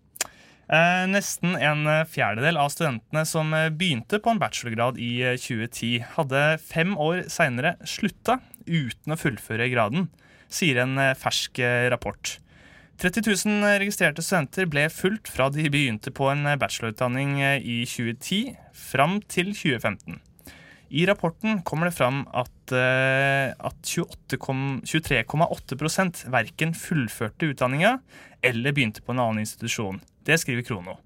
Eh, 0.68 1.06
nesten 1.08 1.54
en 1.56 1.88
fjerdedel 2.12 2.58
av 2.60 2.68
studentene 2.74 3.22
som 3.24 3.54
eh, 3.56 3.70
begynte 3.72 4.20
på 4.20 4.34
en 4.34 4.40
bachelorgrad 4.42 4.98
i 5.00 5.24
2010, 5.40 5.94
eh, 5.96 6.04
hadde 6.18 6.42
fem 6.60 6.92
år 7.00 7.24
seinere 7.32 7.78
slutta 7.88 8.42
uten 8.68 9.14
å 9.16 9.20
fullføre 9.20 9.70
graden, 9.72 10.10
sier 10.52 10.78
en 10.84 11.00
fersk 11.16 11.60
rapport. 11.94 12.40
30 13.00 13.48
000 13.48 13.80
registrerte 13.80 14.20
studenter 14.26 14.66
ble 14.68 14.90
fulgt 14.92 15.32
fra 15.32 15.48
de 15.54 15.70
begynte 15.72 16.12
på 16.12 16.28
en 16.34 16.44
bachelorutdanning 16.60 17.40
i 17.62 17.86
2010 17.88 18.56
fram 18.76 19.22
til 19.30 19.54
2015. 19.56 20.20
I 20.98 21.06
rapporten 21.08 21.62
kommer 21.68 21.86
det 21.88 21.96
fram 21.96 22.28
at, 22.36 22.74
at 22.74 23.78
23,8% 23.88 26.28
verken 26.34 26.74
fullførte 26.76 27.46
utdanninga 27.54 28.00
eller 28.42 28.72
begynte 28.76 29.02
på 29.06 29.12
en 29.14 29.20
annen 29.24 29.40
institusjon. 29.46 30.02
Det 30.28 30.36
skriver 30.38 30.62
Krono. 30.68 30.98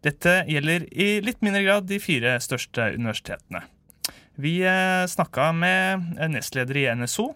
Dette 0.00 0.44
gjelder 0.48 0.86
i 0.88 1.08
litt 1.20 1.42
mindre 1.44 1.60
grad 1.66 1.88
de 1.90 1.98
fire 2.00 2.38
største 2.40 2.86
universitetene. 2.94 3.60
Vi 4.40 4.54
eh, 4.64 5.04
snakka 5.10 5.50
med 5.52 6.14
nestleder 6.32 6.78
i 6.80 6.86
NSO, 6.96 7.26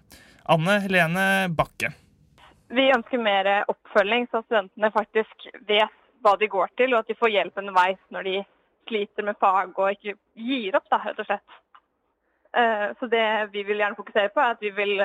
Anne 0.54 0.78
Helene 0.87 1.26
Bakke. 1.52 1.90
Vi 2.73 2.87
ønsker 2.95 3.21
mer 3.21 3.50
oppfølging, 3.69 4.25
så 4.31 4.40
studentene 4.47 4.92
faktisk 4.95 5.50
vet 5.69 5.99
hva 6.25 6.37
de 6.40 6.49
går 6.49 6.73
til, 6.81 6.95
og 6.95 7.02
at 7.02 7.11
de 7.11 7.19
får 7.19 7.35
hjelp 7.35 7.61
underveis 7.61 8.00
når 8.14 8.28
de 8.31 8.37
sliter 8.88 9.26
med 9.26 9.37
fag 9.42 9.76
og 9.76 9.92
ikke 9.92 10.16
gir 10.38 10.78
opp, 10.78 10.88
da, 10.88 11.02
rett 11.11 11.21
og 11.21 11.28
slett. 11.28 11.59
Eh, 12.57 12.88
Så 13.00 13.11
det 13.12 13.26
vi 13.52 13.66
vil 13.69 13.85
gjerne 13.85 14.00
fokusere 14.00 14.33
på, 14.33 14.40
er 14.40 14.57
at 14.57 14.64
vi 14.64 14.73
vil 14.81 15.04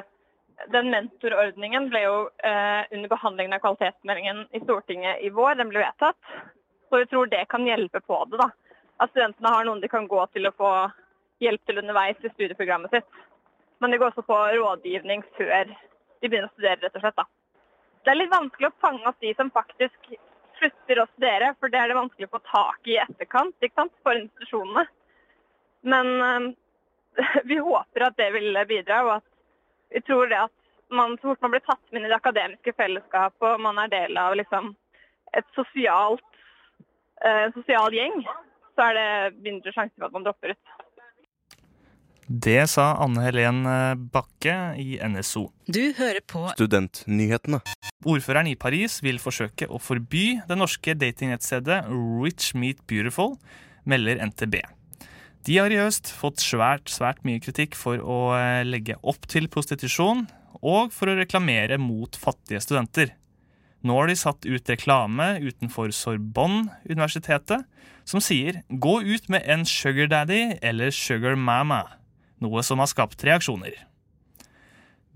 Den 0.74 0.90
mentorordningen 0.90 1.90
ble 1.92 2.02
jo 2.02 2.16
eh, 2.44 2.84
under 2.92 3.10
behandlingen 3.12 3.54
av 3.54 3.62
kvalitetsmeldingen 3.64 4.48
i 4.58 4.62
Stortinget 4.64 5.22
i 5.22 5.30
vår, 5.30 5.56
den 5.60 5.70
ble 5.70 5.84
vedtatt. 5.84 6.18
Så 6.90 7.02
vi 7.04 7.10
tror 7.12 7.30
det 7.30 7.46
kan 7.52 7.68
hjelpe 7.68 8.02
på 8.02 8.24
det, 8.32 8.40
da. 8.42 8.50
At 8.98 9.12
studentene 9.12 9.54
har 9.54 9.68
noen 9.68 9.84
de 9.84 9.90
kan 9.92 10.08
gå 10.10 10.24
til 10.34 10.50
å 10.50 10.56
få 10.58 10.72
hjelp 11.44 11.62
til 11.66 11.82
underveis 11.84 12.24
i 12.26 12.32
studieprogrammet 12.34 12.96
sitt. 12.96 13.22
Men 13.78 13.94
det 13.94 14.00
går 14.02 14.10
også 14.10 14.26
på 14.26 14.38
rådgivning 14.58 15.22
før 15.38 15.70
de 15.70 16.30
begynner 16.30 16.50
å 16.50 16.56
studere, 16.56 16.82
rett 16.82 16.98
og 16.98 17.04
slett. 17.06 17.20
da. 17.20 17.28
Det 18.04 18.14
er 18.14 18.22
litt 18.22 18.34
vanskelig 18.34 18.72
å 18.72 18.80
fange 18.82 19.06
opp 19.10 19.22
de 19.22 19.34
som 19.38 19.54
faktisk 19.54 20.14
slutter 20.58 21.02
å 21.04 21.10
studere, 21.12 21.54
for 21.60 21.70
det 21.70 21.80
er 21.80 21.92
det 21.92 22.00
vanskelig 22.00 22.30
å 22.30 22.38
få 22.38 22.44
tak 22.50 22.90
i 22.90 22.96
i 22.96 23.02
etterkant 23.04 23.62
ikke 23.62 23.84
sant, 23.84 23.94
for 24.02 24.18
institusjonene. 24.18 24.88
Men 25.94 26.14
eh, 26.26 26.48
vi 27.52 27.60
håper 27.62 28.08
at 28.08 28.18
det 28.18 28.32
vil 28.34 28.58
bidra, 28.70 29.04
og 29.06 29.12
at 29.20 29.28
vi 29.94 30.02
tror 30.08 30.32
det 30.32 30.40
at 30.48 30.56
man, 30.94 31.18
så 31.20 31.32
fort 31.32 31.44
man 31.44 31.54
blir 31.56 31.64
tatt 31.66 31.84
med 31.92 32.02
inn 32.02 32.08
i 32.08 32.12
det 32.12 32.20
akademiske 32.20 32.74
fellesskapet 32.78 33.48
og 33.54 33.64
man 33.64 33.80
er 33.84 33.92
del 33.92 34.20
av 34.20 34.36
liksom, 34.40 34.74
et 35.36 35.48
sosialt, 35.58 36.24
eh, 37.24 37.48
en 37.48 37.56
sosial 37.56 37.96
gjeng, 37.96 38.22
så 38.76 38.90
er 38.90 39.00
det 39.00 39.10
mindre 39.44 39.74
sjanse 39.76 39.96
for 39.98 40.08
at 40.08 40.16
man 40.16 40.28
dropper 40.28 40.56
ut. 40.56 40.76
Det 42.28 42.60
sa 42.68 42.90
Anne 43.00 43.24
Helen 43.24 43.62
Bakke 44.12 44.54
i 44.84 44.98
NSO. 45.00 45.46
Du 45.64 45.94
hører 45.96 46.20
på 46.28 46.42
Studentnyhetene. 46.58 47.62
Ordføreren 48.04 48.50
i 48.52 48.58
Paris 48.60 49.00
vil 49.00 49.22
forsøke 49.24 49.70
å 49.72 49.80
forby 49.80 50.42
det 50.50 50.58
norske 50.60 50.92
datingnettstedet 51.00 51.86
Rich 51.88 52.52
Meet 52.60 52.84
Beautiful, 52.92 53.38
melder 53.88 54.20
NTB. 54.28 54.60
De 55.46 55.58
har 55.60 55.72
i 55.72 55.80
høst 55.80 56.10
fått 56.12 56.42
svært, 56.44 56.90
svært 56.92 57.24
mye 57.28 57.42
kritikk 57.44 57.78
for 57.78 58.02
å 58.02 58.20
eh, 58.36 58.66
legge 58.68 58.98
opp 59.04 59.28
til 59.30 59.48
prostitusjon 59.52 60.26
og 60.62 60.94
for 60.96 61.12
å 61.12 61.18
reklamere 61.20 61.78
mot 61.80 62.16
fattige 62.18 62.62
studenter. 62.64 63.14
Nå 63.86 63.96
har 64.00 64.10
de 64.10 64.18
satt 64.18 64.48
ut 64.48 64.72
reklame 64.72 65.38
utenfor 65.44 65.94
Sorbonne-universitetet 65.94 67.68
som 68.08 68.24
sier 68.24 68.64
'gå 68.70 69.04
ut 69.04 69.30
med 69.30 69.44
en 69.46 69.66
sugar 69.66 70.08
daddy' 70.08 70.58
eller 70.62 70.90
'sugar 70.92 71.36
mama', 71.36 71.98
noe 72.42 72.64
som 72.64 72.80
har 72.80 72.88
skapt 72.88 73.24
reaksjoner. 73.24 73.76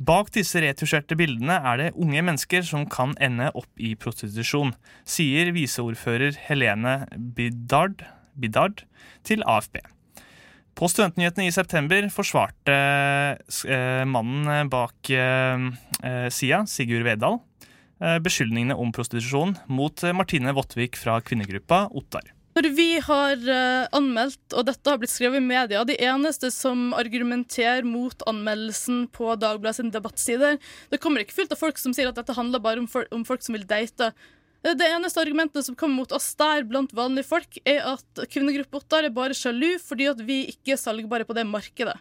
Bak 0.01 0.31
disse 0.33 0.57
retusjerte 0.61 1.15
bildene 1.15 1.59
er 1.61 1.77
det 1.77 1.93
unge 1.93 2.21
mennesker 2.25 2.63
som 2.65 2.87
kan 2.89 3.13
ende 3.21 3.51
opp 3.53 3.69
i 3.77 3.93
prostitusjon, 3.95 4.73
sier 5.05 5.51
viseordfører 5.53 6.37
Helene 6.47 7.07
Bidard, 7.35 8.01
Bidard 8.33 8.81
til 9.23 9.43
AFP. 9.45 9.77
På 10.77 10.87
Studentnyhetene 10.89 11.49
i 11.49 11.53
september 11.53 12.07
forsvarte 12.13 12.75
eh, 13.67 14.03
mannen 14.07 14.69
bak 14.71 15.11
eh, 15.13 15.65
eh, 16.07 16.27
Sigurd 16.31 17.05
Vedal, 17.05 17.39
eh, 18.01 18.17
beskyldningene 18.23 18.77
om 18.79 18.93
prostitusjon 18.95 19.57
mot 19.69 20.03
eh, 20.03 20.15
Martine 20.15 20.55
Vottvik 20.57 20.97
fra 20.97 21.19
kvinnegruppa 21.21 21.87
Ottar. 21.91 22.31
Når 22.51 22.67
vi 22.75 22.89
har 22.99 23.37
eh, 23.47 23.85
anmeldt, 23.95 24.41
og 24.57 24.65
dette 24.67 24.91
har 24.91 24.99
blitt 24.99 25.13
skrevet 25.13 25.39
i 25.39 25.45
media, 25.45 25.85
de 25.87 25.95
eneste 26.03 26.49
som 26.51 26.91
argumenterer 26.97 27.85
mot 27.87 28.25
anmeldelsen 28.27 29.05
på 29.15 29.29
Dagbladet 29.39 29.77
sin 29.79 29.93
debattsider, 29.93 30.59
det 30.91 30.99
kommer 31.03 31.23
ikke 31.23 31.37
fullt 31.37 31.55
av 31.55 31.61
folk 31.61 31.79
som 31.79 31.95
sier 31.95 32.11
at 32.11 32.19
dette 32.19 32.35
handler 32.35 32.63
bare 32.63 32.83
om 32.83 33.25
folk 33.27 33.45
som 33.45 33.55
vil 33.55 33.67
date. 33.69 34.11
Eh, 34.63 34.75
Det 34.77 34.87
eneste 34.87 35.21
argumentet 35.21 35.65
som 35.65 35.75
kommer 35.75 35.95
mot 36.03 36.11
oss 36.11 36.33
der 36.35 36.63
blant 36.63 36.93
vanlige 36.93 37.25
folk, 37.25 37.57
er 37.65 37.81
at 37.93 38.23
kvinnegruppa 38.29 38.81
Ottar 38.81 39.07
er 39.07 39.13
bare 39.15 39.37
sjalu 39.37 39.77
fordi 39.81 40.09
at 40.11 40.21
vi 40.21 40.43
ikke 40.53 40.75
er 40.75 40.81
salgbare 40.81 41.25
på 41.25 41.35
det 41.37 41.47
markedet. 41.49 41.97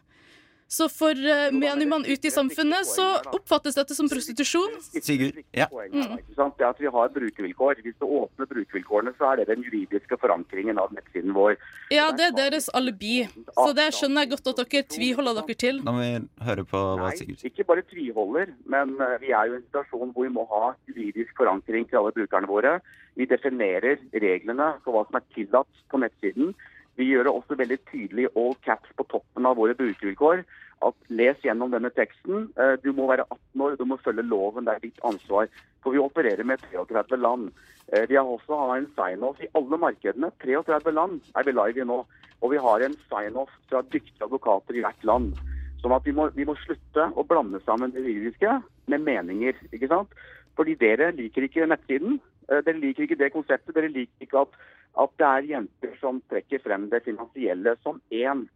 Så 0.70 0.86
for 0.86 1.18
uh, 1.18 1.48
menigmann 1.50 2.04
ute 2.06 2.28
i 2.28 2.30
samfunnet 2.30 2.86
så 2.86 3.04
oppfattes 3.34 3.74
dette 3.74 3.94
som 3.96 4.06
prostitusjon. 4.10 4.76
Sigurd, 5.02 5.40
ja. 5.56 5.66
Mm. 5.66 6.14
Ikke? 6.20 6.46
Det 6.60 6.66
at 6.68 6.78
vi 6.78 6.92
har 6.94 7.10
brukervilkår. 7.16 7.82
Hvis 7.82 7.96
du 7.98 8.06
åpner 8.06 8.46
brukervilkårene, 8.46 9.12
så 9.18 9.32
er 9.32 9.40
det 9.40 9.48
den 9.50 9.64
juridiske 9.66 10.18
forankringen 10.22 10.78
av 10.78 10.94
nettsiden 10.94 11.34
vår. 11.34 11.56
Ja, 11.90 12.10
det 12.14 12.28
er 12.28 12.36
deres 12.38 12.70
alibi. 12.78 13.24
Så 13.50 13.72
det 13.74 13.88
skjønner 13.98 14.22
jeg 14.22 14.34
godt 14.36 14.52
at 14.52 14.62
dere 14.62 14.86
tviholder 14.94 15.40
dere 15.40 15.58
til. 15.64 15.82
Da 15.82 15.96
må 15.96 16.04
vi 16.04 16.46
høre 16.46 16.66
på 16.70 16.86
hva 17.02 17.10
Sigurd 17.18 17.42
sier. 17.42 17.50
Ikke 17.50 17.66
bare 17.66 17.86
tviholder, 17.90 18.54
men 18.70 18.94
eh, 19.02 19.18
vi 19.24 19.34
er 19.34 19.50
jo 19.50 19.58
i 19.58 19.60
en 19.60 19.66
situasjon 19.66 20.14
hvor 20.14 20.28
vi 20.28 20.34
må 20.38 20.46
ha 20.54 20.74
juridisk 20.86 21.34
forankring 21.40 21.90
til 21.90 22.04
alle 22.04 22.14
brukerne 22.14 22.50
våre. 22.50 22.78
Vi 23.18 23.26
definerer 23.26 23.98
reglene 24.14 24.74
for 24.84 24.94
hva 24.94 25.08
som 25.08 25.18
er 25.18 25.26
tillatt 25.34 25.82
på 25.90 25.98
nettsiden. 25.98 26.54
Vi 27.00 27.08
gjør 27.08 27.26
det 27.26 27.32
også 27.32 27.56
veldig 27.56 27.78
tydelig 27.88 28.28
all 28.36 28.52
caps 28.66 28.90
på 28.98 29.06
toppen 29.08 29.48
av 29.48 29.56
våre 29.56 29.76
brukervilkår. 29.78 30.44
At 30.84 30.96
les 31.12 31.40
gjennom 31.44 31.72
denne 31.72 31.90
teksten. 31.96 32.46
Eh, 32.60 32.76
Du 32.84 32.92
må 32.96 33.08
være 33.08 33.24
18 33.28 33.64
år, 33.66 33.76
du 33.80 33.84
må 33.88 33.98
følge 34.04 34.24
loven. 34.24 34.64
Det 34.68 34.74
er 34.74 34.84
ditt 34.86 35.00
ansvar. 35.04 35.48
For 35.82 35.92
vi 35.96 36.00
opererer 36.00 36.44
med 36.44 36.60
33 36.70 37.16
land. 37.20 37.50
Eh, 37.92 38.06
Vi 38.08 38.16
har 38.16 38.24
også 38.24 38.58
en 38.76 38.88
sign-off 38.96 39.40
i 39.40 39.48
alle 39.54 39.78
markedene. 39.80 40.30
33 40.44 40.92
land 40.92 41.20
er 41.36 41.44
vi 41.44 41.52
live 41.56 41.80
i 41.80 41.88
nå. 41.88 42.04
Og 42.42 42.50
vi 42.52 42.56
har 42.56 42.80
en 42.80 42.96
sign-off 43.10 43.50
fra 43.68 43.82
dyktige 43.82 44.24
advokater 44.24 44.76
i 44.76 44.84
hvert 44.84 45.04
land. 45.04 45.34
Sånn 45.82 45.92
at 45.96 46.04
vi 46.04 46.12
må, 46.12 46.28
vi 46.36 46.44
må 46.44 46.56
slutte 46.60 47.08
å 47.16 47.24
blande 47.28 47.60
sammen 47.64 47.92
det 47.92 48.04
juridiske 48.04 48.62
med 48.88 49.00
meninger. 49.04 49.54
ikke 49.72 49.88
sant? 49.88 50.08
Fordi 50.56 50.74
dere 50.76 51.12
liker 51.16 51.42
ikke 51.48 51.68
nettsiden. 51.68 52.20
Eh, 52.50 52.60
Dere 52.66 52.80
liker 52.80 53.04
ikke 53.06 53.18
det 53.20 53.32
konseptet. 53.32 53.74
Dere 53.74 53.88
liker 53.88 54.26
ikke 54.26 54.42
at, 54.44 54.56
at 54.98 55.10
det 55.18 55.26
er 55.26 55.48
jenter 55.54 55.92
som 56.00 56.18
trekker 56.30 56.58
frem 56.64 56.88
det 56.90 57.02
finansielle 57.04 57.76
som 57.84 58.00
én 58.10 58.46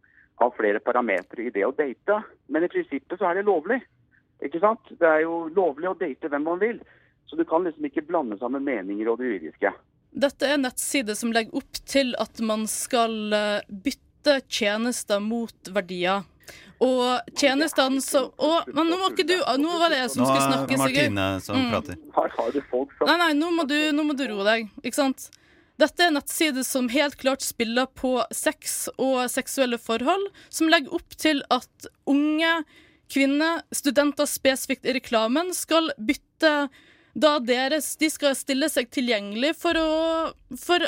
av 0.43 0.51
flere 0.57 0.81
parametere 0.83 1.47
i 1.47 1.51
det 1.55 1.63
å 1.67 1.71
date. 1.77 2.23
Men 2.51 2.65
i 2.67 2.69
prinsippet 2.73 3.19
så 3.21 3.31
er 3.31 3.35
det 3.39 3.47
lovlig. 3.47 3.79
Ikke 4.43 4.61
sant? 4.61 4.81
Det 4.99 5.07
er 5.07 5.23
jo 5.23 5.45
lovlig 5.55 5.89
å 5.89 5.95
date 5.99 6.29
hvem 6.29 6.43
man 6.45 6.59
vil. 6.59 6.81
Så 7.31 7.37
du 7.39 7.45
kan 7.49 7.65
liksom 7.65 7.87
ikke 7.87 8.03
blande 8.09 8.37
sammen 8.41 8.65
meninger 8.67 9.09
og 9.09 9.19
det 9.23 9.31
juridiske. 9.31 9.71
Dette 10.15 10.47
er 10.47 10.55
en 10.59 10.67
nettside 10.67 11.15
som 11.19 11.33
legger 11.35 11.57
opp 11.59 11.79
til 11.91 12.15
at 12.23 12.41
man 12.45 12.67
skal 12.71 13.15
eh, 13.33 13.63
bytte 13.71 14.41
tjenester 14.49 15.23
mot 15.23 15.71
verdier. 15.75 16.27
Og 16.83 17.31
tjenestene 17.39 18.03
som 18.03 18.27
Å, 18.37 18.51
men 18.75 18.89
nå 18.91 18.97
må 18.99 19.07
ikke 19.13 19.25
du 19.25 19.37
Nå 19.63 19.77
var 19.81 19.93
det 19.95 20.01
jeg 20.03 20.11
som 20.13 20.25
Nå 20.25 20.27
skulle 20.27 20.43
er 20.43 20.51
snakke, 20.51 20.79
Martine 20.83 21.27
Sigurd. 21.39 21.45
som 21.47 21.57
Mm. 21.57 21.71
prater. 21.71 21.97
Her 22.17 22.33
har 22.37 22.51
du 22.53 22.61
folk 22.69 22.91
som 22.99 23.07
Nei, 23.09 23.17
nei, 23.23 23.33
nå 23.39 23.51
må, 23.55 23.65
du, 23.71 23.77
nå 23.95 24.05
må 24.05 24.17
du 24.19 24.25
roe 24.29 24.45
deg. 24.45 24.67
Ikke 24.83 24.99
sant? 24.99 25.29
Dette 25.81 26.05
er 26.05 26.13
en 26.13 26.19
nettside 26.21 26.63
som 26.67 26.89
helt 26.93 27.17
klart 27.19 27.43
spiller 27.43 27.89
på 27.99 28.17
sex 28.31 28.87
og 28.95 29.25
seksuelle 29.33 29.79
forhold, 29.83 30.29
som 30.47 30.71
legger 30.71 30.95
opp 30.95 31.17
til 31.19 31.43
at 31.55 31.89
unge 32.07 32.53
kvinner, 33.11 33.65
studenter 33.75 34.29
spesifikt 34.31 34.87
i 34.87 34.95
reklamen, 34.97 35.51
skal 35.55 35.91
bytte 35.99 36.55
da 37.15 37.37
deres 37.39 37.93
De 38.01 38.09
skal 38.11 38.35
stille 38.35 38.67
seg 38.71 38.89
tilgjengelig 38.91 39.53
for 39.59 39.79
å 39.79 39.91
For 40.59 40.83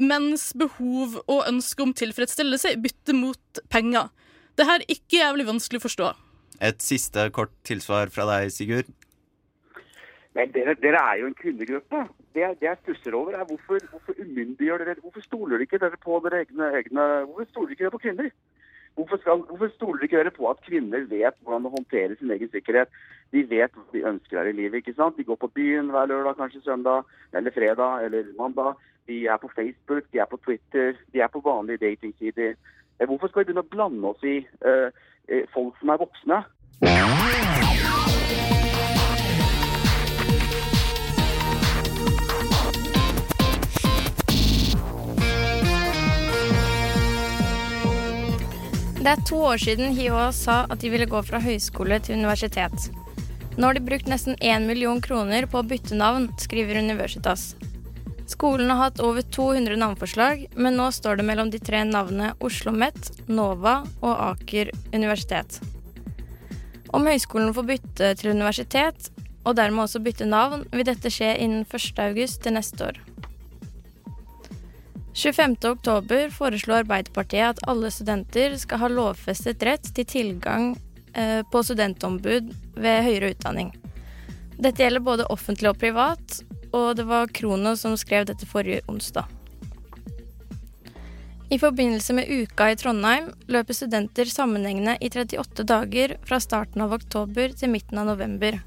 menns 0.00 0.50
behov 0.56 1.18
og 1.28 1.44
ønske 1.44 1.84
om 1.84 1.92
tilfredsstillelse 1.94 2.72
i 2.72 2.78
bytte 2.80 3.14
mot 3.14 3.60
penger. 3.68 4.08
Det 4.56 4.64
her 4.66 4.80
er 4.80 4.94
ikke 4.94 5.18
jævlig 5.18 5.46
vanskelig 5.50 5.80
å 5.82 5.84
forstå. 5.84 6.08
Et 6.64 6.80
siste 6.84 7.26
kort 7.36 7.52
tilsvar 7.68 8.08
fra 8.14 8.24
deg, 8.30 8.48
Sigurd. 8.54 8.88
Men 10.36 10.50
dere, 10.54 10.76
dere 10.80 11.02
er 11.12 11.20
jo 11.20 11.28
en 11.28 11.36
kvinnegruppe. 11.36 12.06
Det, 12.34 12.46
det 12.60 12.66
jeg 12.68 12.78
stusser 12.82 13.14
over, 13.18 13.34
er 13.34 13.44
hvorfor, 13.44 13.82
hvorfor 13.90 14.14
umyndiggjør 14.22 14.84
dere 14.84 15.00
Hvorfor 15.02 15.24
stoler 15.24 15.56
dere 15.56 15.66
ikke 15.66 15.80
dere 15.82 15.98
på 16.04 16.20
dere 16.24 16.44
egne, 16.44 16.68
egne 16.78 17.06
Hvorfor 17.26 17.48
stoler 17.50 17.66
dere 17.66 17.76
ikke 17.76 17.86
dere 17.86 17.96
på 17.96 18.04
kvinner? 18.04 18.30
Hvorfor, 18.94 19.16
skal, 19.22 19.42
hvorfor 19.48 19.68
stoler 19.74 20.02
ikke 20.04 20.18
dere 20.18 20.30
på 20.34 20.50
at 20.50 20.62
kvinner 20.66 21.06
vet 21.10 21.36
hvordan 21.40 21.66
å 21.66 21.72
håndtere 21.74 22.16
sin 22.18 22.30
egen 22.34 22.50
sikkerhet? 22.52 22.90
De 23.32 23.42
vet 23.50 23.74
hva 23.74 23.84
de 23.94 24.04
ønsker 24.12 24.38
her 24.38 24.50
i 24.50 24.56
livet. 24.58 24.82
ikke 24.82 24.96
sant? 24.98 25.16
De 25.16 25.24
går 25.24 25.38
på 25.40 25.50
byen 25.54 25.90
hver 25.94 26.10
lørdag, 26.10 26.36
kanskje 26.36 26.62
søndag, 26.64 27.08
eller 27.32 27.54
fredag 27.54 28.04
eller 28.04 28.32
mandag. 28.38 28.78
De 29.06 29.24
er 29.26 29.38
på 29.42 29.50
Facebook, 29.54 30.04
de 30.12 30.18
er 30.18 30.30
på 30.30 30.40
Twitter, 30.44 30.98
de 31.12 31.22
er 31.22 31.32
på 31.32 31.42
vanlige 31.44 31.82
datingsider. 31.86 32.54
Eh, 32.98 33.06
Hvorfor 33.06 33.30
skal 33.30 33.44
vi 33.44 33.50
begynne 33.50 33.64
å 33.66 33.74
blande 33.74 34.12
oss 34.12 34.22
i 34.26 34.40
eh, 34.66 35.46
folk 35.54 35.78
som 35.80 35.94
er 35.94 36.02
voksne? 36.02 36.42
Det 49.00 49.08
er 49.08 49.20
to 49.24 49.38
år 49.48 49.56
siden 49.56 49.94
HiOA 49.96 50.26
sa 50.36 50.54
at 50.68 50.82
de 50.82 50.90
ville 50.92 51.06
gå 51.08 51.22
fra 51.24 51.38
høyskole 51.40 51.96
til 52.04 52.18
universitet. 52.20 52.90
Nå 53.56 53.70
har 53.70 53.78
de 53.78 53.80
brukt 53.86 54.10
nesten 54.12 54.36
1 54.44 54.66
million 54.68 55.00
kroner 55.00 55.46
på 55.48 55.62
å 55.62 55.64
bytte 55.64 55.96
navn, 55.96 56.26
skriver 56.36 56.82
Universitas. 56.84 57.54
Skolen 58.28 58.68
har 58.68 58.82
hatt 58.82 59.00
over 59.00 59.24
200 59.24 59.80
navnforslag, 59.80 60.42
men 60.52 60.76
nå 60.76 60.90
står 60.92 61.16
det 61.16 61.26
mellom 61.30 61.48
de 61.48 61.62
tre 61.64 61.80
navnene 61.88 62.34
Oslo 62.44 62.74
OsloMet, 62.74 63.08
NOVA 63.32 63.78
og 64.02 64.20
Aker 64.26 64.68
universitet. 64.92 65.62
Om 66.92 67.08
høyskolen 67.08 67.56
får 67.56 67.68
bytte 67.72 68.14
til 68.20 68.34
universitet, 68.34 69.08
og 69.48 69.56
dermed 69.56 69.86
også 69.86 70.04
bytte 70.04 70.28
navn, 70.28 70.68
vil 70.76 70.84
dette 70.84 71.08
skje 71.08 71.38
innen 71.40 71.64
1.8 71.64 72.36
til 72.44 72.58
neste 72.58 72.92
år. 72.92 73.00
25.10 75.14 76.30
foreslo 76.30 76.76
Arbeiderpartiet 76.78 77.56
at 77.56 77.64
alle 77.68 77.90
studenter 77.90 78.54
skal 78.58 78.78
ha 78.84 78.90
lovfestet 78.92 79.62
rett 79.66 79.90
til 79.96 80.06
tilgang 80.06 80.70
eh, 81.14 81.42
på 81.50 81.62
studentombud 81.66 82.52
ved 82.78 83.02
høyere 83.06 83.32
utdanning. 83.34 83.72
Dette 84.60 84.84
gjelder 84.84 85.02
både 85.02 85.26
offentlig 85.32 85.72
og 85.72 85.80
privat, 85.80 86.40
og 86.70 86.94
det 86.96 87.08
var 87.10 87.32
Krono 87.34 87.74
som 87.76 87.96
skrev 87.98 88.28
dette 88.28 88.46
forrige 88.46 88.84
onsdag. 88.88 89.26
I 91.50 91.58
forbindelse 91.58 92.14
med 92.14 92.30
Uka 92.30 92.68
i 92.70 92.76
Trondheim 92.78 93.32
løper 93.50 93.74
studenter 93.74 94.28
sammenhengende 94.30 94.94
i 95.02 95.08
38 95.10 95.64
dager 95.66 96.14
fra 96.22 96.38
starten 96.38 96.84
av 96.84 96.94
oktober 96.94 97.50
til 97.58 97.72
midten 97.72 97.98
av 97.98 98.06
november. 98.12 98.60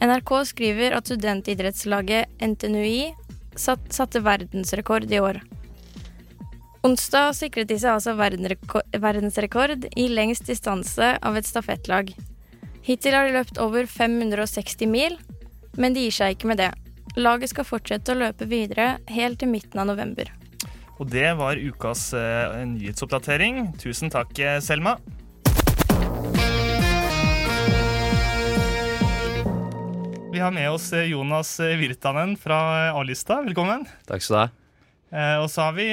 NRK 0.00 0.32
skriver 0.48 0.96
at 0.96 1.10
studentidrettslaget 1.10 2.40
NTNUI 2.40 3.12
satte 3.56 4.22
verdensrekord 4.24 5.10
i 5.12 5.20
år. 5.22 5.40
Onsdag 6.84 7.32
sikret 7.38 7.70
de 7.70 7.78
seg 7.80 7.96
altså 7.96 8.12
verdensrekord 9.00 9.86
i 9.96 10.08
lengst 10.12 10.50
distanse 10.50 11.14
av 11.24 11.38
et 11.38 11.48
stafettlag. 11.48 12.12
Hittil 12.84 13.16
har 13.16 13.24
de 13.24 13.38
løpt 13.38 13.60
over 13.62 13.86
560 13.88 14.90
mil, 14.92 15.16
men 15.80 15.96
de 15.96 16.04
gir 16.04 16.12
seg 16.18 16.34
ikke 16.34 16.50
med 16.50 16.60
det. 16.60 16.70
Laget 17.16 17.54
skal 17.54 17.64
fortsette 17.64 18.12
å 18.12 18.18
løpe 18.18 18.44
videre 18.50 18.98
helt 19.08 19.40
til 19.40 19.48
midten 19.48 19.80
av 19.80 19.88
november. 19.88 20.28
Og 21.00 21.08
det 21.10 21.30
var 21.38 21.58
ukas 21.58 22.10
uh, 22.14 22.60
nyhetsoppdatering. 22.68 23.72
Tusen 23.80 24.12
takk, 24.12 24.36
eh, 24.38 24.60
Selma. 24.62 24.98
Vi 30.34 30.42
har 30.42 30.50
med 30.50 30.66
oss 30.74 30.90
eh, 30.92 31.06
Jonas 31.14 31.54
Virtanen 31.60 32.34
fra 32.36 32.58
A-lista. 32.90 33.38
Velkommen. 33.46 33.86
Takk 34.10 34.26
skal 34.26 34.34
du 34.34 34.40
ha. 34.42 34.50
Og 35.44 35.46
så 35.46 35.68
har 35.68 35.74
vi 35.76 35.84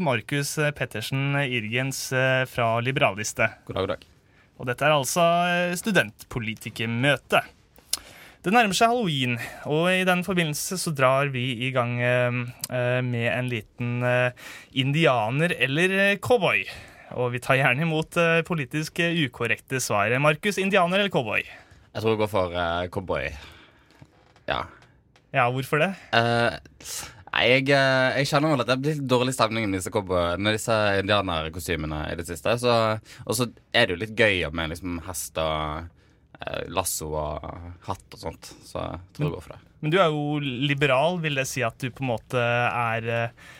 Markus 0.00 0.54
Pettersen 0.72 1.36
Irgens 1.42 1.98
fra 2.48 2.68
Liberalliste. 2.80 3.50
God 3.68 3.76
dag, 3.76 3.84
god 3.84 3.92
dag. 3.92 4.06
Og 4.56 4.70
dette 4.70 4.86
er 4.88 4.94
altså 4.96 5.26
studentpolitikermøte. 5.76 7.42
Det 8.40 8.54
nærmer 8.56 8.72
seg 8.72 8.88
halloween, 8.88 9.34
og 9.68 9.90
i 9.92 10.04
den 10.08 10.22
forbindelse 10.24 10.78
så 10.80 10.94
drar 10.96 11.28
vi 11.28 11.44
i 11.66 11.68
gang 11.76 11.98
eh, 12.00 12.38
eh 12.72 13.00
med 13.04 13.26
en 13.34 13.50
liten 13.52 14.00
eh, 14.00 14.32
indianer 14.72 15.52
eller 15.58 15.92
eh, 15.98 16.16
cowboy. 16.16 16.64
Og 17.20 17.34
vi 17.34 17.42
tar 17.44 17.60
gjerne 17.60 17.84
imot 17.84 18.16
eh, 18.16 18.40
politisk 18.48 19.02
ukorrekte 19.26 19.76
svar. 19.76 20.16
Markus, 20.24 20.56
indianer 20.56 21.02
eller 21.02 21.12
cowboy? 21.12 21.44
Jeg 21.44 22.00
tror 22.00 22.14
jeg 22.14 22.22
går 22.24 22.32
for 22.32 22.60
cowboy. 22.96 23.28
Ja. 24.50 24.64
Ja, 25.30 25.46
hvorfor 25.54 25.78
det? 25.78 25.92
Uh, 26.10 26.58
jeg, 27.46 27.68
jeg, 27.70 28.26
kjenner 28.26 28.56
vel 28.56 28.64
at 28.64 28.72
det 28.72 28.78
blir 28.82 28.96
litt 28.98 29.06
dårlig 29.08 29.36
stemning 29.36 29.68
med 29.70 29.78
disse, 29.78 29.92
med 29.94 30.56
disse 30.56 30.76
indianerkostymene 30.98 32.02
i 32.10 32.18
det 32.18 32.26
siste. 32.26 32.56
Og 32.58 33.38
så 33.38 33.46
er 33.70 33.86
det 33.86 33.94
jo 33.94 34.02
litt 34.02 34.18
gøy 34.18 34.48
med 34.50 34.74
liksom 34.74 34.98
hest 35.06 35.38
og 35.38 35.86
Eh, 36.40 36.68
lasso 36.72 37.10
og 37.12 37.42
hatt 37.84 38.14
og 38.16 38.20
sånt. 38.20 38.52
Så 38.64 38.80
jeg 38.80 39.00
tror 39.16 39.26
jeg 39.26 39.34
går 39.34 39.44
for 39.44 39.54
det. 39.54 39.72
Men 39.84 39.92
du 39.92 39.98
er 40.00 40.14
jo 40.14 40.38
liberal. 40.40 41.18
Vil 41.20 41.36
det 41.36 41.46
si 41.50 41.64
at 41.66 41.76
du 41.80 41.90
på 41.92 42.04
en 42.04 42.12
måte 42.14 42.40
er 42.40 43.08
eh, 43.12 43.50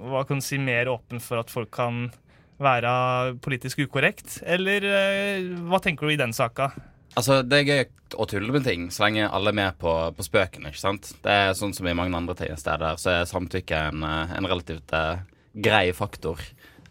hva 0.00 0.24
kan 0.28 0.40
du 0.40 0.46
si, 0.46 0.60
mer 0.62 0.88
åpen 0.92 1.20
for 1.20 1.42
at 1.42 1.52
folk 1.52 1.72
kan 1.74 2.06
være 2.60 3.36
politisk 3.44 3.82
ukorrekt? 3.84 4.40
Eller 4.48 4.86
eh, 4.88 5.50
hva 5.68 5.82
tenker 5.84 6.08
du 6.08 6.14
i 6.14 6.20
den 6.20 6.32
saka? 6.36 6.70
Altså, 7.18 7.40
Det 7.42 7.58
er 7.58 7.68
gøy 7.68 7.82
å 8.20 8.26
tulle 8.30 8.54
med 8.54 8.64
ting 8.66 8.88
så 8.94 9.06
lenge 9.06 9.28
alle 9.28 9.52
er 9.52 9.58
med 9.58 9.78
på, 9.82 9.92
på 10.14 10.26
spøken. 10.26 10.66
ikke 10.68 10.80
sant? 10.80 11.12
Det 11.24 11.30
er 11.30 11.56
sånn 11.58 11.74
som 11.76 11.88
i 11.88 11.96
mange 11.96 12.16
andre 12.16 12.36
steder, 12.58 12.98
så 13.00 13.12
er 13.14 13.30
samtykke 13.30 13.84
en, 13.90 14.04
en 14.04 14.48
relativt 14.50 14.94
uh, 14.94 15.22
grei 15.54 15.90
faktor. 15.96 16.42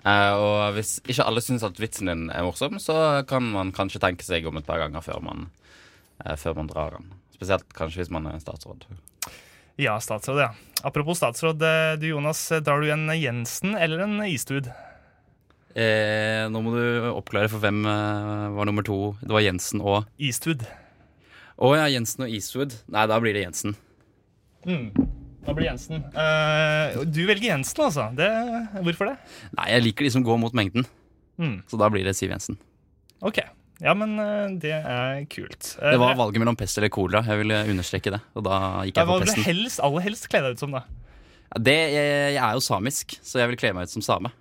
Uh, 0.05 0.33
og 0.39 0.77
hvis 0.77 0.97
ikke 1.03 1.25
alle 1.27 1.43
syns 1.43 1.65
at 1.67 1.79
vitsen 1.79 2.07
din 2.11 2.27
er 2.31 2.45
morsom, 2.47 2.79
så 2.79 3.25
kan 3.27 3.47
man 3.51 3.73
kanskje 3.75 3.99
tenke 4.03 4.27
seg 4.27 4.47
om 4.47 4.59
et 4.59 4.67
par 4.67 4.79
ganger 4.79 5.03
før 5.03 5.19
man, 5.23 5.49
uh, 6.23 6.35
før 6.39 6.61
man 6.61 6.71
drar 6.71 6.95
den. 6.95 7.11
Spesielt 7.35 7.67
kanskje 7.75 8.03
hvis 8.03 8.13
man 8.15 8.27
er 8.31 8.39
statsråd. 8.43 8.87
Ja, 9.79 9.95
statsråd, 10.03 10.41
ja. 10.43 10.49
Apropos 10.83 11.17
statsråd, 11.17 11.61
eh, 11.63 11.93
du 11.99 12.07
Jonas, 12.07 12.49
drar 12.49 12.81
du 12.81 12.91
en 12.91 13.07
Jensen 13.15 13.75
eller 13.75 13.99
en 14.03 14.17
Istud? 14.27 14.67
Eh, 15.77 16.47
nå 16.49 16.63
må 16.65 16.73
du 16.73 17.09
oppklare 17.13 17.51
for 17.51 17.61
hvem 17.61 17.83
var 17.85 18.69
nummer 18.69 18.85
to. 18.85 19.15
Det 19.21 19.33
var 19.35 19.45
Jensen 19.45 19.83
og 19.85 20.07
Eastwood. 20.17 20.65
Å 21.59 21.73
ja, 21.75 21.89
Jensen 21.91 22.23
og 22.25 22.31
Eastwood. 22.31 22.77
Nei, 22.87 23.05
da 23.11 23.19
blir 23.21 23.35
det 23.35 23.43
Jensen. 23.43 23.75
Mm. 24.67 24.89
Da 25.43 25.55
blir 25.55 25.69
Jensen. 25.69 26.03
Uh, 26.13 27.03
du 27.07 27.23
velger 27.27 27.49
Jensen, 27.53 27.83
altså. 27.85 28.09
Det, 28.15 28.27
hvorfor 28.85 29.11
det? 29.11 29.15
Nei, 29.57 29.69
Jeg 29.73 29.85
liker 29.87 30.07
de 30.07 30.11
som 30.13 30.25
går 30.25 30.39
mot 30.41 30.55
mengden. 30.55 30.87
Mm. 31.39 31.61
Så 31.71 31.79
da 31.79 31.89
blir 31.91 32.05
det 32.07 32.15
Siv 32.19 32.31
Jensen. 32.31 32.59
Ok. 33.25 33.41
Ja, 33.79 33.95
men 33.95 34.17
uh, 34.19 34.51
det 34.59 34.75
er 34.77 35.23
kult. 35.31 35.73
Uh, 35.79 35.93
det 35.95 35.99
var 36.01 36.17
valget 36.19 36.43
mellom 36.43 36.59
pest 36.59 36.79
eller 36.79 36.91
cola. 36.93 37.23
Jeg 37.27 37.41
ville 37.43 37.61
understreke 37.73 38.13
det. 38.15 38.21
Og 38.35 38.45
da 38.47 38.59
gikk 38.87 38.99
jeg 38.99 39.09
på 39.09 39.19
pesten. 39.23 39.31
Hva 39.31 39.39
vil 39.39 39.43
du 39.43 39.49
helst, 39.49 39.83
aller 39.87 40.05
helst 40.07 40.29
kle 40.31 40.43
deg 40.45 40.57
ut 40.57 40.63
som, 40.63 40.75
da? 40.75 40.83
Det, 41.57 41.79
jeg, 41.95 42.09
jeg, 42.35 42.43
er 42.45 42.55
jo 42.55 42.61
samisk, 42.61 43.15
så 43.25 43.41
jeg 43.41 43.51
vil 43.51 43.59
kle 43.59 43.73
meg 43.75 43.89
ut 43.89 43.95
som 43.95 44.05
same. 44.05 44.31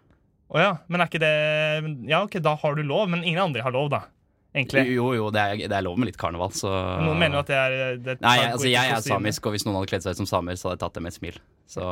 Å 0.49 0.61
ja. 0.63 0.71
Men 0.89 1.03
er 1.03 1.11
ikke 1.11 1.21
det 1.21 1.35
Ja, 2.09 2.23
ok, 2.25 2.39
da 2.45 2.55
har 2.61 2.79
du 2.79 2.87
lov, 2.87 3.09
men 3.13 3.25
ingen 3.25 3.43
andre 3.43 3.65
har 3.65 3.75
lov, 3.75 3.91
da 3.93 4.07
egentlig. 4.59 4.85
Jo, 4.95 5.11
jo, 5.17 5.29
det 5.35 5.43
er, 5.43 5.61
det 5.69 5.77
er, 5.77 5.85
lov 5.85 5.99
med 6.01 6.11
litt 6.11 6.19
karneval, 6.21 6.53
så 6.57 6.71
Noen 7.05 7.21
mener 7.21 7.39
jo 7.39 7.43
at 7.45 7.51
det 7.51 7.59
er 7.59 7.99
det 8.05 8.17
Nei, 8.25 8.37
altså, 8.49 8.69
jeg 8.71 8.95
er 8.95 9.05
samisk, 9.05 9.49
og 9.49 9.55
hvis 9.55 9.67
noen 9.67 9.79
hadde 9.79 9.91
kledd 9.93 10.07
seg 10.07 10.17
ut 10.17 10.23
som 10.23 10.31
samer, 10.31 10.59
så 10.59 10.69
hadde 10.69 10.79
jeg 10.79 10.85
tatt 10.85 10.99
det 10.99 11.05
med 11.05 11.13
et 11.13 11.19
smil. 11.19 11.41
Så 11.69 11.89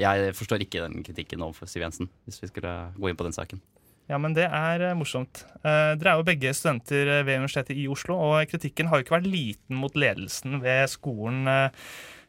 jeg 0.00 0.36
forstår 0.38 0.64
ikke 0.64 0.84
den 0.86 1.04
kritikken 1.06 1.44
overfor 1.44 1.70
Siv 1.70 1.84
Jensen, 1.84 2.10
hvis 2.28 2.40
vi 2.42 2.50
skulle 2.50 2.74
gå 2.96 3.10
inn 3.10 3.18
på 3.18 3.28
den 3.28 3.36
saken. 3.36 3.62
Ja, 4.08 4.16
men 4.16 4.32
det 4.32 4.46
er 4.48 4.86
uh, 4.88 4.94
morsomt. 4.96 5.42
Uh, 5.60 5.92
dere 6.00 6.14
er 6.14 6.20
jo 6.20 6.24
begge 6.24 6.54
studenter 6.56 7.10
ved 7.28 7.42
Universitetet 7.42 7.76
i 7.76 7.84
Oslo, 7.92 8.16
og 8.30 8.48
kritikken 8.48 8.88
har 8.88 9.00
jo 9.00 9.04
ikke 9.04 9.18
vært 9.18 9.28
liten 9.28 9.76
mot 9.76 9.98
ledelsen 9.98 10.62
ved 10.64 10.88
skolen 10.88 11.44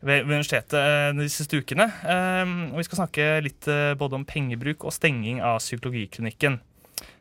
ved, 0.05 0.23
universitetet 0.23 1.17
de 1.17 1.29
siste 1.31 1.59
ukene. 1.59 1.89
og 2.71 2.77
vi 2.77 2.87
skal 2.87 3.01
snakke 3.03 3.29
litt 3.43 3.67
både 3.99 4.15
om 4.15 4.25
pengebruk 4.25 4.85
og 4.87 4.95
stenging 4.95 5.41
av 5.43 5.59
psykologiklinikken. 5.59 6.59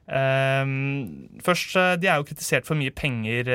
Um, 0.09 1.29
først, 1.45 1.77
eh, 1.77 1.97
De 2.01 2.09
er 2.09 2.17
jo 2.17 2.25
kritisert 2.25 2.65
for 2.65 2.79
mye 2.81 2.91
penger 2.91 3.51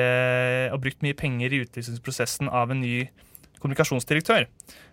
og 0.70 0.80
brukt 0.84 1.02
mye 1.02 1.16
penger 1.18 1.50
i 1.50 1.64
utlysningsprosessen 1.64 2.46
av 2.48 2.70
en 2.70 2.80
ny 2.80 3.08
kommunikasjonsdirektør. 3.58 4.46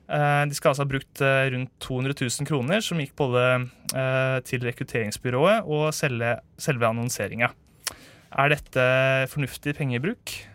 Uh, 0.10 0.44
de 0.50 0.58
skal 0.58 0.72
altså 0.72 0.84
ha 0.84 0.90
brukt 0.90 1.22
rundt 1.22 1.72
200 1.80 2.18
000 2.18 2.48
kroner, 2.50 2.82
som 2.82 2.98
gikk 2.98 3.14
både 3.16 3.70
til 4.48 4.64
rekrutteringsbyrået 4.64 5.68
og 5.68 5.94
selve, 5.94 6.40
selve 6.58 6.88
annonseringa. 6.88 7.52
Er 8.32 8.50
dette 8.50 8.84
fornuftig 9.28 9.76
pengebruk? 9.76 10.51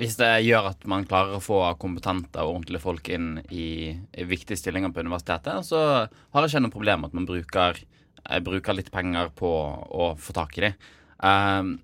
Hvis 0.00 0.16
det 0.16 0.30
gjør 0.46 0.70
at 0.70 0.84
man 0.88 1.04
klarer 1.04 1.36
å 1.36 1.44
få 1.44 1.60
kompetente 1.80 2.40
og 2.40 2.56
ordentlige 2.56 2.82
folk 2.82 3.08
inn 3.12 3.34
i, 3.52 3.92
i 3.92 4.24
viktige 4.28 4.56
stillinger 4.56 4.94
på 4.94 5.04
universitetet, 5.04 5.66
så 5.68 5.80
har 6.08 6.46
jeg 6.46 6.54
ikke 6.54 6.62
noe 6.64 6.74
problem 6.76 7.02
med 7.02 7.10
at 7.10 7.18
man 7.18 7.28
bruker 7.28 7.82
bruker 8.44 8.76
litt 8.76 8.90
penger 8.92 9.30
på 9.36 9.50
å 9.50 10.10
få 10.20 10.34
tak 10.36 10.58
i 10.58 10.66
dem. 10.68 10.88
Um, 11.20 11.78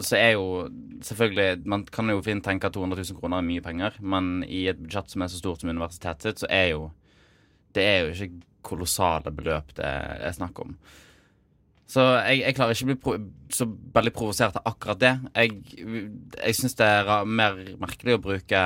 så 0.00 0.16
er 0.16 0.30
jo 0.38 0.70
selvfølgelig 1.04 1.66
Man 1.68 1.82
kan 1.84 2.08
jo 2.08 2.22
fint 2.24 2.40
tenke 2.46 2.70
at 2.70 2.72
200 2.72 3.02
000 3.02 3.18
kroner 3.20 3.42
er 3.42 3.48
mye 3.48 3.64
penger, 3.64 3.98
men 4.00 4.40
i 4.46 4.64
et 4.70 4.80
budsjett 4.80 5.12
som 5.12 5.24
er 5.24 5.32
så 5.32 5.40
stort 5.40 5.62
som 5.62 5.72
universitetet 5.72 6.24
sitt, 6.24 6.44
så 6.44 6.50
er 6.50 6.72
jo 6.72 6.90
Det 7.74 7.84
er 7.84 7.98
jo 8.06 8.14
ikke 8.14 8.46
kolossale 8.62 9.32
beløp 9.34 9.72
det 9.74 9.84
er 9.88 10.34
snakk 10.36 10.60
om. 10.62 10.76
Så 11.92 12.00
jeg, 12.24 12.40
jeg 12.40 12.56
klarer 12.56 12.72
ikke 12.72 12.86
å 12.86 13.16
bli 13.18 13.30
så 13.52 13.66
veldig 13.68 14.12
provosert 14.16 14.56
av 14.56 14.68
akkurat 14.70 15.00
det. 15.02 15.12
Jeg, 15.36 15.58
jeg 16.38 16.56
syns 16.56 16.76
det 16.78 16.88
er 16.88 17.10
mer 17.28 17.58
merkelig 17.82 18.16
å 18.16 18.22
bruke 18.30 18.60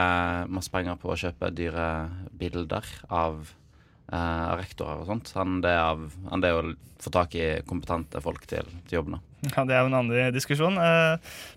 masse 0.52 0.70
penger 0.70 0.98
på 1.02 1.10
å 1.10 1.18
kjøpe 1.18 1.50
dyre 1.56 1.86
bilder 2.38 2.86
av 3.10 3.40
uh, 4.12 4.52
rektorer 4.60 5.02
og 5.02 5.08
sånt, 5.10 5.32
enn 5.42 5.58
det, 5.64 5.72
av, 5.74 6.04
enn 6.30 6.44
det, 6.44 6.52
å 6.54 6.62
få 7.02 7.12
tak 7.16 7.34
i 7.38 7.48
kompetente 7.66 8.22
folk 8.22 8.46
til, 8.50 8.68
til 8.86 9.00
jobbene. 9.00 9.18
Ja, 9.46 9.64
Det 9.66 9.74
er 9.74 9.82
jo 9.82 9.90
en 9.90 9.98
annen 9.98 10.34
diskusjon. 10.34 10.78
Uh, 10.78 11.16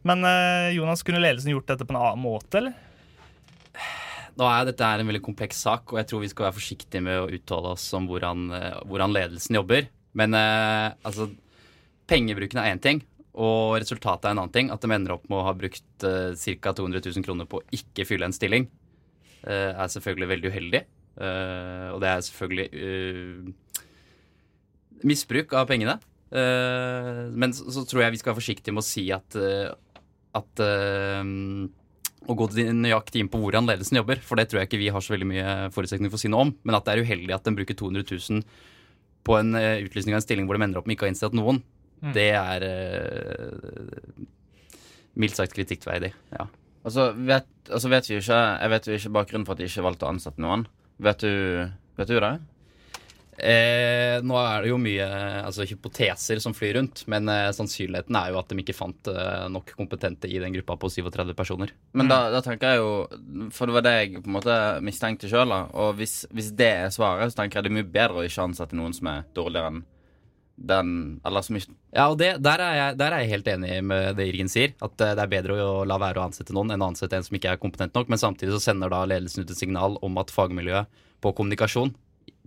men 0.10 0.26
uh, 0.26 0.70
Jonas, 0.74 1.06
kunne 1.06 1.22
ledelsen 1.22 1.54
gjort 1.54 1.70
dette 1.70 1.86
på 1.86 1.94
en 1.94 2.00
annen 2.02 2.24
måte, 2.24 2.64
eller? 2.64 3.86
Nå 4.40 4.48
er 4.48 4.66
Dette 4.70 4.88
er 4.88 5.04
en 5.04 5.10
veldig 5.10 5.22
kompleks 5.26 5.62
sak, 5.68 5.94
og 5.94 6.02
jeg 6.02 6.10
tror 6.10 6.24
vi 6.24 6.32
skal 6.32 6.48
være 6.48 6.58
forsiktige 6.58 7.04
med 7.04 7.22
å 7.22 7.30
uttale 7.30 7.76
oss 7.76 7.86
om 7.98 8.10
hvordan, 8.10 8.48
hvordan 8.88 9.14
ledelsen 9.14 9.58
jobber. 9.60 9.90
Men 10.18 10.34
altså, 10.38 11.28
pengebruken 12.10 12.60
er 12.62 12.74
én 12.74 12.82
ting, 12.84 13.02
og 13.40 13.78
resultatet 13.80 14.28
er 14.28 14.34
en 14.34 14.42
annen 14.44 14.54
ting. 14.54 14.70
At 14.74 14.84
de 14.84 14.92
ender 14.92 15.16
opp 15.16 15.28
med 15.30 15.40
å 15.40 15.48
ha 15.48 15.56
brukt 15.58 16.06
uh, 16.06 16.36
ca. 16.36 16.74
200 16.76 17.04
000 17.06 17.26
kroner 17.26 17.50
på 17.50 17.62
å 17.62 17.68
ikke 17.76 18.08
fylle 18.08 18.28
en 18.28 18.36
stilling. 18.36 18.68
uh, 19.46 19.72
er 19.78 19.92
selvfølgelig 19.94 20.32
veldig 20.34 20.52
uheldig. 20.52 20.84
Uh, 21.20 21.88
og 21.96 22.00
det 22.04 22.10
er 22.10 22.22
selvfølgelig 22.24 22.68
eh, 22.80 23.84
misbruk 25.08 25.56
av 25.58 25.68
pengene. 25.70 26.00
Men 26.30 27.56
så, 27.58 27.66
så 27.74 27.82
tror 27.90 28.04
jeg 28.04 28.14
vi 28.14 28.20
skal 28.22 28.30
være 28.30 28.38
forsiktige 28.38 28.74
med 28.76 28.84
å 28.84 28.86
si 28.86 29.08
at, 29.10 29.34
at 30.38 30.62
å 30.62 32.36
gå 32.38 32.48
nøyaktig 32.54 33.24
inn 33.24 33.32
på 33.34 33.40
hvordan 33.42 33.66
ledelsen 33.66 33.98
jobber, 33.98 34.22
for 34.22 34.38
det 34.38 34.46
tror 34.52 34.62
jeg 34.62 34.70
ikke 34.70 34.82
vi 34.84 34.92
har 34.94 35.02
så 35.02 35.16
veldig 35.16 35.30
mye 35.32 35.56
forutsetninger 35.74 36.14
for 36.14 36.20
å 36.20 36.22
si 36.22 36.30
noe 36.30 36.46
om. 36.46 36.52
Men 36.62 36.78
at 36.78 36.86
det 36.86 36.94
er 36.94 37.02
uheldig 37.02 37.34
at 37.34 37.50
den 37.50 37.58
bruker 37.58 37.80
200 37.82 38.06
000 38.06 38.46
på 39.26 39.40
en 39.40 39.58
utlysning 39.58 40.14
av 40.14 40.20
en 40.20 40.28
stilling 40.28 40.46
hvor 40.46 40.60
de 40.60 40.68
ender 40.68 40.84
opp 40.84 40.86
med 40.86 41.00
ikke 41.00 41.08
å 41.08 41.10
ha 41.10 41.16
innstilt 41.16 41.40
noen, 41.40 41.64
Mm. 42.00 42.14
det 42.16 42.30
er 42.32 42.64
uh, 42.64 44.28
mildt 45.20 45.40
sagt 45.40 45.56
kritikkverdig. 45.58 46.14
Ja. 46.36 46.48
Altså, 46.88 47.10
vet, 47.14 47.50
altså 47.68 47.90
vet 47.92 48.08
vi 48.08 48.16
ikke 48.22 48.38
Jeg 48.40 48.72
vet 48.72 48.88
jo 48.88 48.94
ikke 48.96 49.16
bakgrunnen 49.18 49.48
for 49.48 49.58
at 49.58 49.60
de 49.60 49.68
ikke 49.68 49.84
valgte 49.84 50.08
å 50.08 50.14
ansette 50.14 50.42
noen. 50.42 50.64
Vet 51.00 51.26
du, 51.26 51.34
vet 52.00 52.12
du 52.12 52.20
det? 52.20 52.38
Eh, 53.40 54.18
nå 54.20 54.36
er 54.36 54.66
det 54.66 54.72
jo 54.74 54.78
mye 54.82 55.06
altså, 55.46 55.64
hypoteser 55.64 56.42
som 56.44 56.52
flyr 56.56 56.74
rundt, 56.76 57.06
men 57.12 57.30
eh, 57.32 57.46
sannsynligheten 57.56 58.18
er 58.20 58.34
jo 58.34 58.40
at 58.42 58.52
de 58.52 58.58
ikke 58.60 58.76
fant 58.76 59.08
eh, 59.08 59.46
nok 59.54 59.72
kompetente 59.78 60.28
i 60.28 60.42
den 60.44 60.58
gruppa 60.58 60.76
på 60.82 60.90
37 60.92 61.32
personer. 61.38 61.72
Men 61.96 62.12
da, 62.12 62.26
da 62.34 62.42
tenker 62.44 62.74
jeg 62.74 62.82
jo 62.82 62.90
For 63.56 63.70
det 63.70 63.78
var 63.78 63.86
det 63.86 63.94
jeg 63.96 64.18
på 64.18 64.28
en 64.28 64.36
måte 64.36 64.58
mistenkte 64.84 65.32
sjøl. 65.32 65.56
Og 65.56 65.96
hvis, 66.02 66.26
hvis 66.36 66.52
det 66.60 66.72
er 66.82 66.92
svaret, 66.94 67.32
så 67.32 67.40
tenker 67.40 67.60
jeg 67.60 67.70
det 67.70 67.72
er 67.72 67.78
mye 67.80 67.94
bedre 67.96 68.20
å 68.20 68.28
ikke 68.28 68.50
ansette 68.50 68.78
noen 68.78 68.96
som 68.98 69.08
er 69.14 69.24
dårligere 69.38 69.72
enn 69.72 69.82
den 70.60 71.20
Eller 71.26 71.42
som 71.46 71.56
ikke 71.56 71.72
Ja, 71.96 72.10
og 72.10 72.18
det, 72.20 72.34
der, 72.44 72.62
er 72.62 72.76
jeg, 72.76 72.98
der 73.00 73.14
er 73.16 73.24
jeg 73.24 73.32
helt 73.34 73.48
enig 73.48 73.72
med 73.84 74.18
det 74.20 74.28
Irgen 74.30 74.52
sier. 74.52 74.76
At 74.84 75.00
eh, 75.02 75.16
det 75.18 75.24
er 75.24 75.32
bedre 75.32 75.58
å 75.64 75.86
la 75.88 75.98
være 76.02 76.22
å 76.22 76.28
ansette 76.28 76.54
noen 76.56 76.76
enn 76.76 76.84
å 76.84 76.92
ansette 76.92 77.18
en 77.18 77.26
som 77.26 77.38
ikke 77.38 77.56
er 77.56 77.62
kompetent 77.62 77.96
nok. 77.98 78.12
Men 78.12 78.22
samtidig 78.22 78.54
så 78.58 78.70
sender 78.70 78.92
da 78.94 79.06
ledelsen 79.10 79.46
ut 79.46 79.54
et 79.54 79.60
signal 79.60 79.98
om 80.06 80.20
at 80.22 80.34
fagmiljøet 80.34 81.02
på 81.24 81.34
kommunikasjon 81.36 81.96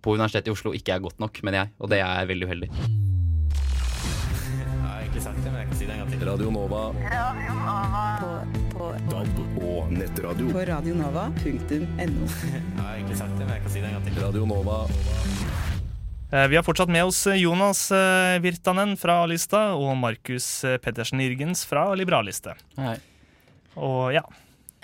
på 0.02 0.16
Universitetet 0.16 0.50
i 0.50 0.54
Oslo 0.54 0.72
ikke 0.74 0.96
er 0.96 1.02
godt 1.02 1.20
nok, 1.22 1.42
mener 1.46 1.64
jeg. 1.64 1.72
Og 1.78 1.90
det 1.92 2.02
er 2.04 2.28
veldig 2.30 2.48
uheldig. 2.50 2.70
Jeg 4.52 4.78
har 4.82 5.00
egentlig 5.00 5.22
sagt 5.26 5.42
det, 5.42 5.50
men 5.50 5.60
jeg 5.60 5.68
kan 5.70 5.78
si 5.78 5.86
det 5.86 5.96
en 5.96 6.02
gang 6.02 6.14
til. 6.14 6.22
Radio 6.22 6.50
Nova. 6.54 6.82
På, 8.22 8.30
på, 8.76 8.92
DAB 9.10 9.62
og 9.66 9.92
nettradio. 9.92 10.48
på 10.54 10.64
radionova.no. 10.70 12.30
Jeg 12.46 12.64
har 12.78 12.94
egentlig 12.94 13.18
sagt 13.18 13.36
det, 13.38 13.44
men 13.44 13.54
jeg 13.56 13.62
kan 13.66 13.70
si 13.74 13.82
det 13.82 13.90
en 13.90 13.98
gang 13.98 14.06
til. 14.06 14.22
Radio 14.22 14.46
Nova. 14.46 15.71
Eh, 16.32 16.48
Vi 16.48 16.56
har 16.56 16.62
fortsatt 16.62 16.88
med 16.88 17.04
oss 17.04 17.26
Jonas 17.26 17.90
eh, 17.92 18.38
Virtanen 18.40 18.96
fra 18.96 19.18
A-lista 19.22 19.72
og 19.76 19.96
Markus 20.00 20.64
eh, 20.64 20.78
Pettersen 20.80 21.20
Irgens 21.20 21.64
fra 21.68 21.90
Liberalliste. 21.98 22.54
Hei. 22.78 22.96
Og 23.76 24.12
ja. 24.16 24.22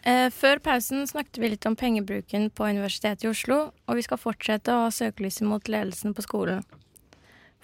Eh, 0.04 0.28
før 0.32 0.60
pausen 0.64 1.06
snakket 1.08 1.40
vi 1.42 1.50
litt 1.54 1.66
om 1.68 1.76
pengebruken 1.76 2.50
på 2.54 2.68
Universitetet 2.68 3.24
i 3.26 3.30
Oslo, 3.32 3.58
og 3.88 3.98
vi 3.98 4.04
skal 4.06 4.20
fortsette 4.20 4.72
å 4.72 4.84
ha 4.86 4.90
søkelyset 4.94 5.48
mot 5.48 5.68
ledelsen 5.68 6.14
på 6.16 6.24
skolen. 6.24 6.62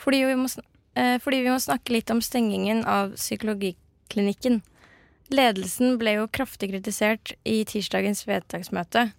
Fordi 0.01 0.25
vi, 0.27 0.37
må, 0.40 0.49
sn- 0.51 0.64
eh, 0.99 1.16
fordi 1.23 1.42
vi 1.44 1.53
må 1.53 1.61
snakke 1.62 1.94
litt 1.94 2.11
om 2.12 2.20
stengingen 2.25 2.83
av 2.88 3.14
psykologiklinikken. 3.20 4.62
Ledelsen 5.33 5.94
ble 6.01 6.18
jo 6.18 6.27
kraftig 6.29 6.73
kritisert 6.73 7.33
i 7.49 7.61
tirsdagens 7.68 8.25
vedtaksmøte. 8.29 9.11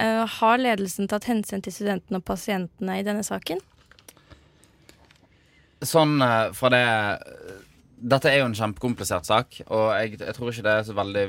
Eh, 0.00 0.24
har 0.38 0.62
ledelsen 0.62 1.08
tatt 1.10 1.28
hensyn 1.28 1.62
til 1.64 1.74
studentene 1.74 2.20
og 2.20 2.26
pasientene 2.28 2.96
i 3.00 3.04
denne 3.06 3.24
saken? 3.26 3.60
Sånn 5.82 6.18
eh, 6.22 6.48
fra 6.56 6.70
det 6.72 6.82
Dette 8.02 8.30
er 8.32 8.40
jo 8.40 8.48
en 8.48 8.56
kjempekomplisert 8.58 9.28
sak, 9.28 9.60
og 9.68 9.92
jeg, 9.94 10.16
jeg 10.18 10.34
tror 10.34 10.48
ikke 10.50 10.64
det 10.66 10.72
er 10.74 10.86
så 10.88 10.94
veldig 10.98 11.20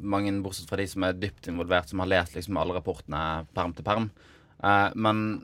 mange, 0.00 0.32
bortsett 0.40 0.70
fra 0.70 0.78
de 0.80 0.86
som 0.88 1.04
er 1.04 1.18
dypt 1.20 1.50
involvert, 1.52 1.90
som 1.90 2.00
har 2.00 2.08
lest 2.08 2.38
liksom 2.38 2.56
alle 2.56 2.72
rapportene 2.78 3.42
perm 3.52 3.74
til 3.76 3.84
perm. 3.84 4.06
Eh, 4.64 4.94
men 4.96 5.42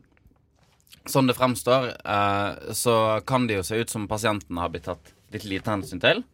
sånn 1.09 1.29
det 1.29 1.37
fremstår, 1.37 1.91
eh, 1.93 2.73
så 2.73 2.97
kan 3.29 3.45
det 3.49 3.59
jo 3.59 3.67
se 3.69 3.83
ut 3.83 3.93
som 3.93 4.09
pasientene 4.09 4.65
har 4.65 4.73
blitt 4.73 4.89
tatt 4.89 5.13
litt 5.35 5.45
lite 5.49 5.75
hensyn 5.75 6.01
til. 6.01 6.25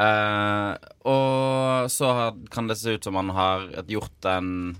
Eh, 0.00 0.72
og 1.08 1.90
så 1.92 2.12
har, 2.16 2.36
kan 2.52 2.68
det 2.68 2.78
se 2.80 2.96
ut 2.96 3.08
som 3.08 3.16
man 3.16 3.32
har 3.32 3.68
gjort 3.88 4.28
en, 4.28 4.74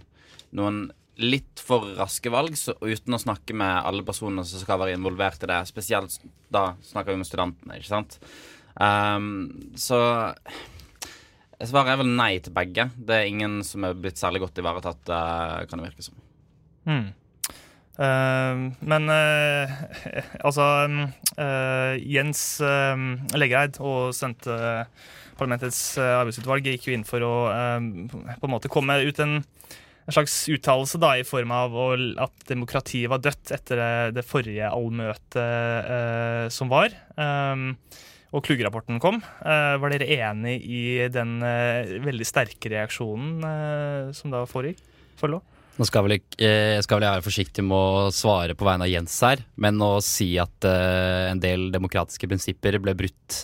noen 0.56 0.84
litt 1.20 1.60
for 1.60 1.84
raske 1.98 2.30
valg, 2.32 2.56
så, 2.56 2.74
uten 2.80 3.16
å 3.16 3.20
snakke 3.20 3.56
med 3.56 3.82
alle 3.84 4.04
personene 4.06 4.44
som 4.48 4.62
skal 4.62 4.80
være 4.80 4.96
involvert 4.96 5.44
i 5.44 5.50
det. 5.50 5.60
Spesielt 5.68 6.18
da 6.52 6.72
snakker 6.88 7.12
vi 7.12 7.20
med 7.20 7.28
studentene, 7.28 7.78
ikke 7.78 7.92
sant. 7.92 8.18
Um, 8.72 9.72
så 9.76 9.98
svaret 11.60 11.92
er 11.92 12.00
vel 12.00 12.14
nei 12.16 12.36
til 12.42 12.54
begge. 12.56 12.88
Det 12.96 13.18
er 13.18 13.30
ingen 13.30 13.60
som 13.66 13.84
er 13.86 13.98
blitt 13.98 14.20
særlig 14.20 14.42
godt 14.46 14.62
ivaretatt, 14.62 15.12
eh, 15.12 15.58
kan 15.68 15.82
det 15.82 15.90
virke 15.90 16.06
som. 16.06 16.16
Mm. 16.88 17.10
Uh, 17.92 18.72
men 18.80 19.10
uh, 19.12 19.72
altså 20.48 20.64
eh, 21.36 21.98
Jens 22.08 22.40
uh, 22.64 22.96
Leggereid 23.36 23.76
og 23.84 24.14
sendte 24.16 24.56
uh, 24.56 25.10
arbeidsutvalg 25.42 26.70
gikk 26.70 26.88
jo 26.88 26.94
inn 26.96 27.04
for 27.04 27.24
å 27.26 27.34
på 27.52 28.46
en 28.46 28.52
måte 28.52 28.70
komme 28.72 28.96
ut 29.04 29.20
en, 29.20 29.40
en 30.06 30.16
slags 30.16 30.36
uttalelse 30.50 30.98
da, 31.02 31.12
i 31.18 31.26
form 31.26 31.52
av 31.54 31.76
at 32.24 32.46
demokratiet 32.48 33.10
var 33.12 33.22
dødt 33.22 33.52
etter 33.54 33.82
det, 34.14 34.24
forrige 34.26 34.70
allmøtet 34.70 35.38
eh, 35.38 36.46
som 36.50 36.72
var. 36.72 36.94
Um, 37.14 37.76
og 38.32 38.44
Klugge-rapporten 38.46 39.00
kom. 39.02 39.20
Eh, 39.44 39.74
var 39.80 39.92
dere 39.92 40.08
enig 40.16 40.56
i 40.64 40.82
den 41.12 41.36
eh, 41.44 41.98
veldig 42.00 42.26
sterke 42.26 42.70
reaksjonen 42.72 43.44
eh, 43.44 44.12
som 44.16 44.32
da 44.32 44.46
foregikk? 44.48 44.80
Forelå? 45.20 45.42
Nå 45.76 45.86
skal 45.88 46.04
vel 46.04 46.18
ikke, 46.18 46.36
jeg 46.44 46.84
skal 46.84 46.98
vel 47.00 47.08
være 47.08 47.24
forsiktig 47.24 47.64
med 47.64 47.76
å 47.76 48.08
svare 48.12 48.56
på 48.56 48.66
vegne 48.66 48.84
av 48.84 48.92
Jens 48.92 49.14
her, 49.24 49.40
men 49.60 49.80
å 49.80 49.94
si 50.04 50.34
at 50.40 50.66
en 50.68 51.40
del 51.40 51.70
demokratiske 51.72 52.28
prinsipper 52.28 52.76
ble 52.76 52.92
brutt 52.92 53.38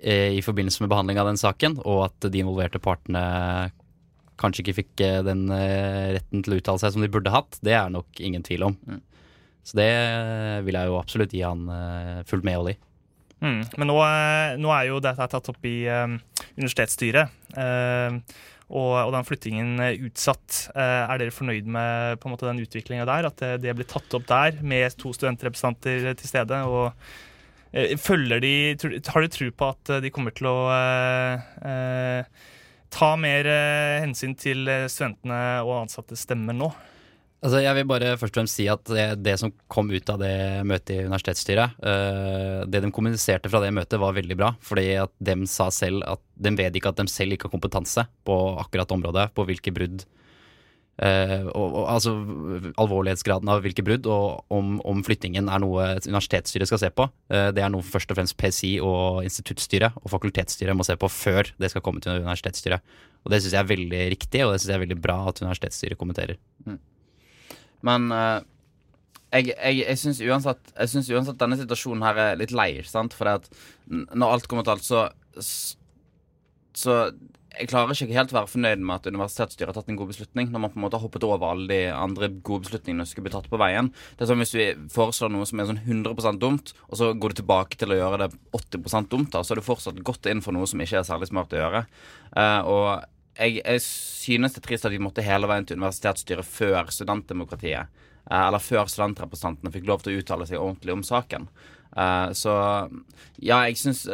i 0.00 0.40
forbindelse 0.40 0.80
med 0.80 0.88
behandling 0.94 1.20
av 1.20 1.28
den 1.28 1.40
saken, 1.40 1.76
og 1.84 2.06
at 2.06 2.28
de 2.32 2.40
involverte 2.40 2.80
partene 2.80 3.20
kanskje 4.40 4.64
ikke 4.64 4.78
fikk 4.80 5.04
eh, 5.04 5.20
den 5.26 5.46
eh, 5.52 6.16
retten 6.16 6.44
til 6.44 6.54
å 6.54 6.58
uttale 6.60 6.82
seg 6.82 6.94
som 6.94 7.04
de 7.04 7.12
burde 7.12 7.32
hatt, 7.32 7.58
det 7.64 7.76
er 7.76 7.92
nok 7.92 8.20
ingen 8.22 8.44
tvil 8.46 8.68
om. 8.70 8.76
Så 9.66 9.78
det 9.80 9.88
eh, 9.90 10.58
vil 10.66 10.78
jeg 10.78 10.90
jo 10.90 10.98
absolutt 11.00 11.34
gi 11.34 11.44
han 11.44 11.64
fullt 12.28 12.46
medhold 12.46 12.74
i. 12.74 12.76
Mm. 13.44 13.62
Men 13.76 13.90
nå, 13.90 13.96
nå 14.62 14.68
er 14.72 14.84
jo 14.88 15.00
dette 15.04 15.26
tatt 15.32 15.50
opp 15.52 15.66
i 15.68 15.78
universitetsstyret. 15.86 17.40
eh, 17.56 18.20
og, 18.66 18.92
og 18.98 19.12
den 19.14 19.26
flyttingen 19.28 19.78
utsatt. 20.08 20.72
Er 20.74 21.20
dere 21.20 21.30
fornøyd 21.30 21.68
med 21.70 22.16
på 22.18 22.26
en 22.26 22.32
måte, 22.32 22.48
den 22.48 22.64
utviklinga 22.64 23.04
der? 23.06 23.28
At 23.28 23.38
det, 23.38 23.50
det 23.62 23.76
blir 23.78 23.86
tatt 23.86 24.16
opp 24.18 24.24
der 24.26 24.58
med 24.58 24.96
to 24.98 25.12
studentrepresentanter 25.14 26.08
til 26.18 26.26
stede? 26.32 26.58
og 26.66 26.90
følger 28.02 28.42
de, 28.42 28.74
Har 29.06 29.22
du 29.22 29.30
tro 29.30 29.52
på 29.54 29.68
at 29.70 29.92
de 30.02 30.10
kommer 30.10 30.34
til 30.34 30.50
å 30.50 30.56
ta 32.96 33.14
mer 33.20 33.48
eh, 33.50 34.02
hensyn 34.04 34.36
til 34.38 34.66
eh, 34.70 34.86
studentene 34.92 35.40
og 35.66 35.82
ansatte 35.84 36.18
stemmer 36.18 36.56
nå? 36.56 36.70
Altså, 37.44 37.60
jeg 37.60 37.76
vil 37.76 37.86
bare 37.86 38.14
først 38.16 38.32
og 38.32 38.40
fremst 38.40 38.58
si 38.58 38.64
at 38.72 38.82
det, 38.88 39.04
det 39.20 39.36
som 39.38 39.52
kom 39.70 39.90
ut 39.92 40.08
av 40.10 40.18
det 40.22 40.64
møtet 40.66 40.94
i 40.94 41.02
universitetsstyret, 41.04 41.76
eh, 41.84 42.62
det 42.66 42.80
de 42.82 42.90
kommuniserte 42.94 43.52
fra 43.52 43.60
det 43.62 43.74
møtet, 43.76 44.00
var 44.02 44.16
veldig 44.16 44.38
bra. 44.40 44.50
Fordi 44.64 44.86
at 45.04 45.12
de 45.28 45.36
sa 45.50 45.68
selv 45.74 46.02
at 46.08 46.22
de 46.42 46.54
vet 46.56 46.78
ikke 46.78 46.94
at 46.94 47.02
de 47.02 47.06
selv 47.12 47.36
ikke 47.36 47.50
har 47.50 47.54
kompetanse 47.54 48.06
på 48.26 48.38
akkurat 48.64 48.96
området, 48.96 49.28
på 49.36 49.46
hvilke 49.46 49.74
brudd 49.76 50.06
eh, 51.02 51.44
og, 51.46 51.66
og, 51.66 51.84
Altså 51.92 52.14
alvorlighetsgraden 52.80 53.50
av 53.52 53.62
hvilke 53.64 53.84
brudd, 53.86 54.08
og 54.10 54.52
om, 54.52 54.76
om 54.86 55.02
flyttingen 55.06 55.50
er 55.52 55.62
noe 55.62 55.88
universitetsstyret 56.06 56.70
skal 56.70 56.82
se 56.82 56.90
på. 56.94 57.08
Uh, 57.32 57.50
det 57.56 57.64
er 57.64 57.72
noe 57.72 57.86
først 57.86 58.12
og 58.12 58.18
fremst 58.20 58.36
PSI 58.40 58.76
og 58.84 59.22
instituttstyret 59.26 59.96
og 60.02 60.10
fakultetsstyret 60.12 60.76
må 60.76 60.86
se 60.86 60.98
på 61.00 61.10
før 61.12 61.52
det 61.60 61.72
skal 61.72 61.84
komme 61.84 62.02
til 62.04 62.22
universitetsstyret. 62.24 62.98
Og 63.24 63.32
det 63.32 63.42
syns 63.42 63.56
jeg 63.56 63.62
er 63.64 63.72
veldig 63.72 64.02
riktig, 64.16 64.44
og 64.44 64.54
det 64.54 64.60
syns 64.60 64.72
jeg 64.72 64.78
er 64.78 64.84
veldig 64.86 65.00
bra 65.02 65.20
at 65.30 65.40
universitetsstyret 65.42 66.00
kommenterer. 66.00 66.38
Men 67.86 68.10
uh, 68.14 68.40
jeg, 69.34 69.50
jeg, 69.52 69.80
jeg 69.82 70.00
syns 70.00 70.20
uansett, 70.24 70.74
uansett 70.76 71.40
denne 71.40 71.58
situasjonen 71.60 72.04
her 72.06 72.20
er 72.22 72.38
litt 72.40 72.54
lei. 72.54 72.70
sant? 72.86 73.16
For 73.16 73.28
når 73.86 74.36
alt 74.36 74.48
kommer 74.50 74.66
til 74.66 74.76
alt, 74.76 74.86
så 74.86 75.08
Så 76.76 76.92
jeg 77.56 77.68
klarer 77.70 77.92
ikke 77.94 78.14
helt 78.16 78.32
å 78.32 78.36
være 78.36 78.50
fornøyd 78.52 78.82
med 78.84 78.94
at 78.98 79.06
universitetsstyret 79.08 79.70
har 79.70 79.76
tatt 79.78 79.88
en 79.92 79.98
god 79.98 80.10
beslutning, 80.10 80.50
når 80.52 80.62
man 80.62 80.72
på 80.72 80.78
en 80.78 80.84
måte 80.84 80.98
har 80.98 81.04
hoppet 81.06 81.24
over 81.24 81.48
alle 81.48 81.66
de 81.70 81.78
andre 81.92 82.28
gode 82.44 82.66
beslutningene 82.66 83.06
som 83.06 83.14
skulle 83.14 83.28
bli 83.28 83.34
tatt 83.34 83.48
på 83.52 83.60
veien. 83.60 83.88
Det 84.16 84.26
er 84.26 84.30
sånn 84.30 84.42
Hvis 84.42 84.54
vi 84.56 84.66
foreslår 84.92 85.32
noe 85.32 85.48
som 85.48 85.62
er 85.62 85.70
sånn 85.70 85.80
100% 85.80 86.40
dumt, 86.42 86.72
og 86.90 87.00
så 87.00 87.10
går 87.16 87.32
du 87.32 87.40
tilbake 87.40 87.80
til 87.80 87.94
å 87.94 87.98
gjøre 88.00 88.20
det 88.26 88.30
80% 88.60 89.10
dumt, 89.12 89.30
da, 89.32 89.42
så 89.42 89.54
er 89.54 89.60
du 89.60 89.66
fortsatt 89.66 90.02
gått 90.04 90.28
inn 90.30 90.44
for 90.44 90.56
noe 90.56 90.68
som 90.68 90.82
ikke 90.84 91.00
er 91.00 91.08
særlig 91.08 91.30
smart 91.32 91.56
å 91.56 91.62
gjøre. 91.62 91.84
Uh, 92.36 92.60
og 92.68 92.86
jeg, 93.36 93.58
jeg 93.62 93.84
synes 93.86 94.56
det 94.56 94.62
er 94.62 94.68
trist 94.68 94.88
at 94.88 94.94
vi 94.94 95.02
måtte 95.02 95.24
hele 95.24 95.48
veien 95.48 95.66
til 95.68 95.80
universitetsstyret 95.80 96.46
før 96.48 96.92
studentdemokratiet. 96.92 97.88
uh, 98.28 98.42
Eller 98.44 98.60
før 98.60 98.90
studentrepresentantene 98.92 99.72
fikk 99.72 99.88
lov 99.88 100.04
til 100.04 100.14
å 100.14 100.22
uttale 100.22 100.48
seg 100.48 100.60
ordentlig 100.60 100.98
om 100.98 101.06
saken. 101.06 101.48
Uh, 101.96 102.28
Så 102.36 102.52
ja, 103.40 103.64
jeg 103.64 103.80
syns, 103.80 104.04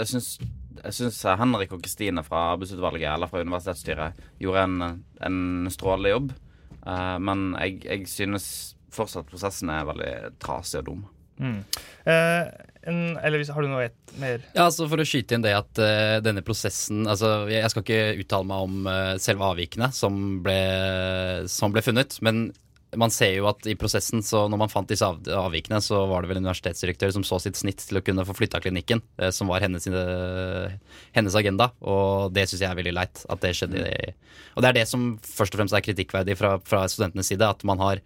jeg 0.78 0.96
syns 0.96 1.20
Henrik 1.40 1.72
og 1.74 1.82
Kristine 1.84 2.24
fra 2.26 2.52
arbeidsutvalget 2.54 3.10
eller 3.12 3.30
fra 3.30 3.42
universitetsstyret 3.44 4.22
gjorde 4.42 4.64
en, 4.66 5.02
en 5.26 5.70
strålende 5.72 6.14
jobb. 6.14 6.32
Uh, 6.82 7.18
men 7.22 7.52
jeg, 7.60 7.80
jeg, 7.86 8.06
synes 8.10 8.46
fortsatt 8.92 9.28
prosessen 9.30 9.70
er 9.72 9.86
veldig 9.88 10.12
trasig 10.42 10.82
og 10.82 10.88
dum. 10.88 11.02
Mm. 11.42 11.60
Uh, 12.06 12.50
en, 12.90 12.98
eller 13.22 13.44
har 13.54 13.64
du 13.64 13.70
noe 13.70 13.86
mer? 14.20 14.42
Ja, 14.52 14.66
altså 14.66 14.88
For 14.90 15.00
å 15.00 15.06
skyte 15.06 15.36
inn 15.36 15.44
det 15.44 15.54
at 15.56 15.80
uh, 15.80 16.18
denne 16.22 16.42
prosessen 16.44 17.06
altså 17.08 17.46
Jeg 17.50 17.70
skal 17.72 17.84
ikke 17.86 18.18
uttale 18.20 18.48
meg 18.50 18.66
om 18.66 18.90
selve 19.22 19.48
avvikene 19.54 19.88
som 19.96 20.18
ble, 20.44 20.58
som 21.50 21.74
ble 21.74 21.84
funnet, 21.86 22.18
men 22.26 22.48
man 22.98 23.12
ser 23.12 23.30
jo 23.38 23.46
at 23.48 23.64
i 23.70 23.74
prosessen, 23.78 24.20
så 24.24 24.44
når 24.50 24.60
man 24.60 24.72
fant 24.72 24.90
disse 24.90 25.06
avvikene, 25.06 25.78
så 25.84 26.02
var 26.10 26.22
det 26.22 26.32
vel 26.32 26.42
universitetsdirektør 26.42 27.14
som 27.14 27.24
så 27.24 27.38
sitt 27.40 27.56
snitt 27.56 27.80
til 27.80 27.98
å 27.98 28.02
kunne 28.04 28.24
få 28.28 28.34
flytta 28.36 28.60
klinikken, 28.60 29.00
eh, 29.16 29.30
som 29.32 29.48
var 29.48 29.64
hennes, 29.64 29.86
eh, 29.86 30.74
hennes 31.16 31.36
agenda. 31.38 31.70
Og 31.80 32.32
det 32.36 32.48
syns 32.48 32.60
jeg 32.60 32.70
er 32.70 32.76
veldig 32.76 32.94
leit 32.94 33.24
at 33.28 33.40
det 33.40 33.54
skjedde. 33.56 34.14
Og 34.56 34.62
det 34.62 34.68
er 34.68 34.78
det 34.80 34.88
som 34.88 35.16
først 35.24 35.54
og 35.54 35.62
fremst 35.62 35.74
er 35.74 35.84
kritikkverdig 35.86 36.36
fra, 36.36 36.58
fra 36.60 36.84
studentenes 36.84 37.32
side. 37.32 37.48
At 37.48 37.64
man 37.64 37.80
har, 37.80 38.02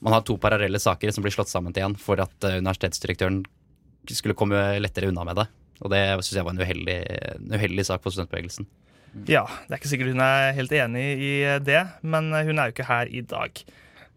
man 0.00 0.16
har, 0.16 0.22
to 0.24 0.38
parallelle 0.38 0.80
saker 0.80 1.12
som 1.12 1.22
blir 1.22 1.36
slått 1.36 1.52
sammen 1.52 1.76
til 1.76 1.84
én 1.84 1.98
for 1.98 2.20
at 2.20 2.32
eh, 2.44 2.60
universitetsdirektøren 2.64 3.44
skulle 4.08 4.38
komme 4.38 4.56
lettere 4.80 5.12
unna 5.12 5.24
med 5.28 5.36
det. 5.36 5.48
Og 5.84 5.92
det 5.92 6.00
syns 6.24 6.38
jeg 6.38 6.46
var 6.48 6.56
en 6.56 6.64
uheldig, 6.64 6.96
en 7.36 7.52
uheldig 7.52 7.84
sak 7.84 8.00
for 8.00 8.12
studentbevegelsen. 8.12 8.64
Ja, 9.28 9.44
det 9.66 9.74
er 9.74 9.80
ikke 9.80 9.90
sikkert 9.90 10.12
hun 10.14 10.22
er 10.24 10.52
helt 10.54 10.72
enig 10.72 11.04
i 11.18 11.32
det, 11.60 11.84
men 12.00 12.30
hun 12.32 12.56
er 12.56 12.68
jo 12.68 12.76
ikke 12.76 12.88
her 12.88 13.10
i 13.10 13.20
dag. 13.26 13.64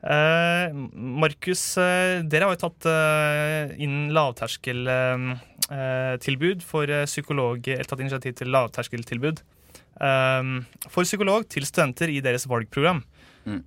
Uh, 0.04 0.68
Markus, 1.00 1.80
uh, 1.80 2.20
dere 2.28 2.44
har 2.44 2.52
jo 2.58 2.66
tatt 2.66 2.84
uh, 2.92 3.72
inn 3.80 4.12
lavterskeltilbud 4.12 6.60
for 6.68 6.84
psykolog 7.08 7.64
Eller 7.72 7.88
tatt 7.88 8.04
initiativ 8.04 8.36
til 8.36 8.52
lavterskeltilbud 8.52 9.40
for 10.04 11.00
psykolog 11.06 11.48
til 11.48 11.64
studenter 11.70 12.10
i 12.12 12.20
deres 12.26 12.48
valgprogram. 12.50 13.04
Mm. 13.46 13.62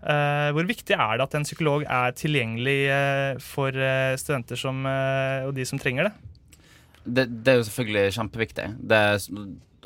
hvor 0.57 0.67
viktig 0.67 0.95
er 0.97 1.17
det 1.17 1.23
at 1.23 1.35
en 1.39 1.45
psykolog 1.47 1.83
er 1.85 2.11
tilgjengelig 2.19 2.91
for 3.45 3.71
studenter 4.19 4.57
som, 4.59 4.87
og 5.47 5.55
de 5.57 5.65
som 5.69 5.79
trenger 5.81 6.05
det? 6.09 6.15
Det, 7.07 7.25
det 7.31 7.51
er 7.53 7.57
jo 7.61 7.69
selvfølgelig 7.69 8.15
kjempeviktig. 8.19 8.67
Det, 8.91 9.01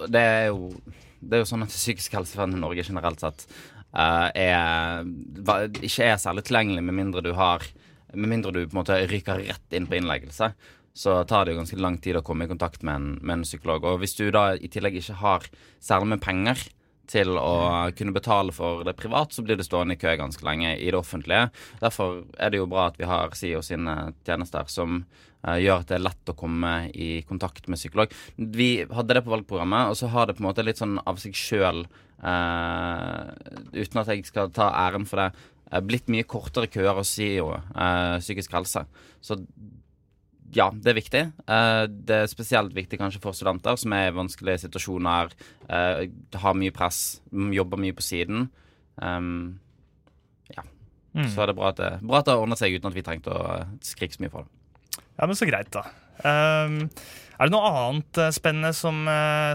det, 0.09 0.23
er 0.23 0.47
jo, 0.49 0.59
det 1.21 1.35
er 1.37 1.41
jo 1.45 1.51
sånn 1.53 1.67
at 1.69 1.77
psykisk 1.77 2.11
helsevern 2.17 2.57
i 2.57 2.63
Norge 2.65 2.89
generelt 2.89 3.21
sett 3.23 3.41
er, 3.91 5.07
ikke 5.83 6.07
er 6.07 6.21
særlig 6.23 6.45
tilgjengelig 6.47 6.85
med 6.87 6.95
mindre 6.95 7.25
du 7.27 7.33
har 7.35 7.65
Med 8.15 8.29
mindre 8.31 8.53
du 8.55 8.61
på 8.67 8.75
en 8.75 8.81
måte 8.81 8.97
ryker 9.07 9.39
rett 9.39 9.75
inn 9.75 9.87
på 9.87 9.95
innleggelse. 9.95 10.49
Så 10.99 11.13
tar 11.31 11.45
det 11.47 11.53
jo 11.53 11.61
ganske 11.61 11.79
lang 11.79 11.99
tid 12.03 12.17
å 12.19 12.25
komme 12.27 12.43
i 12.45 12.51
kontakt 12.51 12.83
med 12.83 12.95
en, 12.95 13.13
med 13.23 13.37
en 13.37 13.45
psykolog. 13.47 13.87
Og 13.87 14.01
hvis 14.03 14.17
du 14.19 14.25
da 14.35 14.57
i 14.59 14.67
tillegg 14.67 14.99
ikke 14.99 15.21
har 15.21 15.47
særlig 15.79 16.09
med 16.11 16.23
penger 16.25 16.65
til 17.11 17.35
å 17.39 17.55
kunne 17.99 18.15
betale 18.15 18.55
for 18.55 18.85
det 18.87 18.97
privat, 18.99 19.35
så 19.35 19.45
blir 19.47 19.59
du 19.59 19.65
stående 19.67 19.97
i 19.97 20.01
kø 20.01 20.15
ganske 20.21 20.47
lenge 20.47 20.77
i 20.77 20.91
det 20.91 20.99
offentlige. 20.99 21.49
Derfor 21.83 22.23
er 22.39 22.53
det 22.53 22.61
jo 22.63 22.69
bra 22.71 22.89
at 22.91 23.01
vi 23.01 23.09
har 23.11 23.35
SIO 23.39 23.63
sine 23.67 23.97
tjenester 24.27 24.71
som 24.71 25.03
uh, 25.03 25.59
gjør 25.59 25.83
at 25.83 25.91
det 25.91 25.99
er 25.99 26.07
lett 26.07 26.33
å 26.33 26.39
komme 26.39 26.75
i 26.95 27.11
kontakt 27.29 27.67
med 27.69 27.81
psykolog. 27.81 28.15
Vi 28.37 28.71
hadde 28.87 29.19
det 29.19 29.25
på 29.27 29.35
valgprogrammet, 29.35 29.91
og 29.91 29.99
så 29.99 30.13
har 30.15 30.31
det 30.31 30.39
på 30.39 30.45
en 30.45 30.51
måte 30.53 30.67
litt 30.67 30.81
sånn 30.81 31.01
av 31.03 31.19
seg 31.23 31.37
sjøl 31.37 31.85
Uh, 32.21 33.33
uten 33.73 34.03
at 34.03 34.11
jeg 34.13 34.27
skal 34.29 34.51
ta 34.53 34.69
æren 34.77 35.07
for 35.09 35.23
det, 35.23 35.45
uh, 35.73 35.81
blitt 35.81 36.11
mye 36.13 36.27
kortere 36.29 36.69
køer 36.69 36.99
hos 36.99 37.15
SIO 37.17 37.55
uh, 37.57 38.19
psykisk 38.21 38.53
helse. 38.59 38.85
Så 39.25 39.39
ja, 40.55 40.69
det 40.75 40.91
er 40.91 40.97
viktig. 40.99 41.23
det 42.07 42.17
er 42.17 42.31
spesielt 42.31 42.75
viktig 42.75 42.99
kanskje 42.99 43.21
for 43.23 43.37
studenter 43.37 43.77
som 43.79 43.93
er 43.95 44.09
i 44.09 44.15
vanskelige 44.17 44.65
situasjoner, 44.65 45.31
har 46.43 46.59
mye 46.59 46.75
press, 46.75 47.21
jobber 47.31 47.81
mye 47.81 47.95
på 47.95 48.03
siden. 48.03 48.49
Um, 49.01 49.61
ja. 50.55 50.65
Mm. 51.15 51.31
Så 51.31 51.43
er 51.43 51.51
det 51.51 51.57
bra 51.59 51.73
at 51.73 51.81
det, 51.81 51.91
bra 52.05 52.21
at 52.21 52.29
det 52.29 52.35
har 52.35 52.43
ordnet 52.43 52.61
seg 52.61 52.77
uten 52.77 52.91
at 52.91 52.99
vi 52.99 53.07
trengte 53.07 53.33
å 53.33 53.65
skrike 53.85 54.17
så 54.17 54.25
mye 54.25 54.33
for 54.33 54.47
det. 54.47 55.03
Ja, 55.17 55.27
men 55.27 55.37
så 55.39 55.49
greit, 55.49 55.73
da. 55.75 55.87
Um, 56.21 56.85
er 57.41 57.49
det 57.49 57.55
noe 57.55 57.69
annet 57.73 58.19
spennende 58.37 58.75
som, 58.77 59.07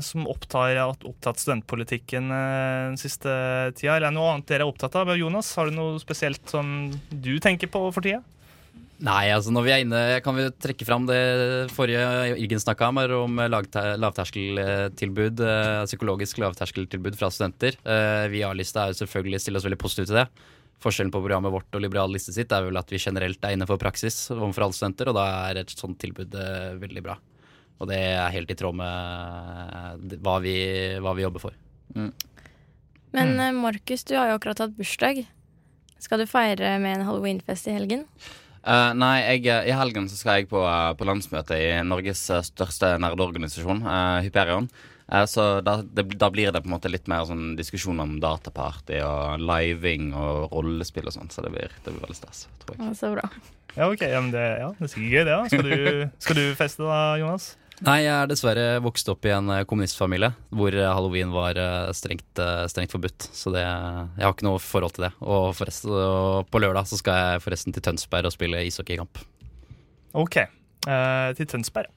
som 0.01 0.25
opptar, 0.25 0.79
opptatt 1.05 1.37
studentpolitikken 1.37 2.31
den 2.33 2.97
siste 2.97 3.29
tida? 3.77 3.99
Eller 3.99 4.07
er 4.07 4.09
det 4.09 4.15
noe 4.17 4.31
annet 4.33 4.47
dere 4.49 4.65
er 4.65 4.71
opptatt 4.71 4.97
av? 4.97 5.11
Jonas, 5.13 5.51
har 5.53 5.69
du 5.69 5.77
noe 5.77 5.99
spesielt 6.01 6.41
som 6.49 6.89
du 7.11 7.35
tenker 7.43 7.69
på 7.69 7.83
for 7.93 8.01
tida? 8.01 8.23
Nei, 9.03 9.25
altså 9.35 9.51
når 9.51 9.65
vi 9.65 9.71
er 9.73 9.81
inne, 9.83 10.01
kan 10.23 10.37
vi 10.37 10.45
trekke 10.63 10.85
fram 10.87 11.03
det 11.09 11.19
forrige 11.75 12.35
Irgen 12.39 12.61
snakka 12.63 12.87
om, 12.93 13.01
om 13.25 13.41
lavterskeltilbud, 13.51 15.43
psykologisk 15.83 16.39
lavterskeltilbud 16.39 17.17
fra 17.19 17.27
studenter. 17.27 17.75
Vi 18.31 18.39
i 18.39 18.45
A-lista 18.47 18.85
er 18.85 18.93
jo 18.93 19.01
selvfølgelig 19.01 19.41
stiller 19.43 19.59
oss 19.59 19.67
veldig 19.67 19.81
positive 19.83 20.07
til 20.07 20.21
det. 20.21 20.29
Forskjellen 20.83 21.11
på 21.13 21.21
programmet 21.23 21.53
vårt 21.53 21.75
og 21.75 21.81
Liberal 21.81 22.11
liste 22.13 22.33
sitt 22.35 22.51
er 22.53 22.67
vel 22.67 22.77
at 22.77 22.91
vi 22.91 22.99
generelt 23.01 23.43
er 23.45 23.55
inne 23.55 23.67
for 23.69 23.81
praksis 23.81 24.27
overfor 24.33 24.67
alle 24.67 24.77
studenter, 24.77 25.09
og 25.09 25.17
da 25.17 25.25
er 25.47 25.61
et 25.61 25.71
sånt 25.73 25.97
tilbud 26.01 26.35
eh, 26.37 26.75
veldig 26.81 27.03
bra. 27.05 27.15
Og 27.79 27.89
det 27.89 27.99
er 28.13 28.33
helt 28.35 28.51
i 28.51 28.57
tråd 28.59 28.77
med 28.77 30.13
eh, 30.13 30.17
hva 30.23 30.37
vi, 30.43 30.55
hva 31.03 31.15
vi 31.17 31.25
jobber 31.25 31.43
for. 31.47 31.55
Mm. 31.95 32.11
Men 33.15 33.33
mm. 33.33 33.43
Eh, 33.47 33.57
Markus, 33.63 34.03
du 34.03 34.17
har 34.19 34.29
jo 34.29 34.37
akkurat 34.37 34.65
hatt 34.65 34.75
bursdag. 34.77 35.23
Skal 36.03 36.21
du 36.21 36.29
feire 36.29 36.75
med 36.83 36.99
en 36.99 37.07
halloweenfest 37.07 37.71
i 37.71 37.77
helgen? 37.77 38.05
Uh, 38.65 38.91
nei, 38.97 39.19
jeg, 39.21 39.45
i 39.69 39.77
helgen 39.77 40.09
så 40.09 40.17
skal 40.17 40.41
jeg 40.41 40.49
på, 40.49 40.61
på 40.97 41.05
landsmøte 41.05 41.57
i 41.61 41.69
Norges 41.85 42.23
største 42.49 42.95
nerdeorganisasjon, 43.03 43.83
uh, 43.85 44.19
Hyperion. 44.25 44.69
Eh, 45.11 45.25
så 45.25 45.61
da, 45.61 45.77
det, 45.81 46.03
da, 46.17 46.29
blir 46.33 46.51
det 46.51 46.61
på 46.63 46.69
en 46.69 46.75
måte 46.75 46.89
litt 46.89 47.09
mer 47.11 47.27
sånn 47.29 47.53
diskusjon 47.59 47.99
om 48.01 48.17
dataparty 48.21 49.01
og 49.05 49.43
living 49.43 50.13
og 50.17 50.53
rollespill 50.53 51.09
og 51.09 51.15
sånn. 51.17 51.29
Så 51.33 51.45
det 51.45 51.53
blir, 51.53 51.75
det 51.83 51.91
blir, 51.91 52.01
veldig 52.01 52.17
stas, 52.17 52.47
tror 52.63 52.77
jeg. 52.77 52.87
Ja, 52.87 52.95
så 52.97 53.11
bra. 53.13 53.29
Ja, 53.75 53.89
ok. 53.91 54.01
Ja, 54.07 54.23
det, 54.33 54.47
ja, 54.63 54.71
det 54.79 54.87
er 54.87 54.93
sikkert 54.93 55.13
gøy, 55.13 55.21
det. 55.21 55.35
da. 55.35 55.45
Skal 55.51 55.69
du, 55.69 56.09
skal 56.25 56.41
du 56.41 56.45
feste 56.57 56.87
da, 56.87 56.99
Jonas? 57.21 57.53
Nei, 57.83 57.97
jeg 58.05 58.13
er 58.13 58.29
dessverre 58.31 58.65
vokst 58.79 59.09
opp 59.11 59.25
i 59.27 59.33
en 59.35 59.49
eh, 59.51 59.65
kommunistfamilie 59.67 60.29
hvor 60.55 60.71
eh, 60.71 60.87
halloween 60.87 61.33
var 61.35 61.59
strengt, 61.97 62.39
strengt 62.71 62.95
forbudt. 62.95 63.27
Så 63.35 63.51
det, 63.51 63.65
jeg 63.65 64.23
har 64.23 64.35
ikke 64.35 64.47
noe 64.47 64.61
forhold 64.63 64.95
til 64.95 65.09
det. 65.09 65.13
Og, 65.19 65.59
og 65.91 66.47
på 66.47 66.61
lørdag 66.63 66.87
så 66.87 67.01
skal 67.01 67.19
jeg 67.19 67.43
forresten 67.43 67.75
til 67.75 67.83
Tønsberg 67.83 68.29
og 68.29 68.35
spille 68.35 68.63
ishockeykamp. 68.69 69.19
Ok, 70.15 70.39
til 70.85 71.47
Tønsberg. 71.49 71.89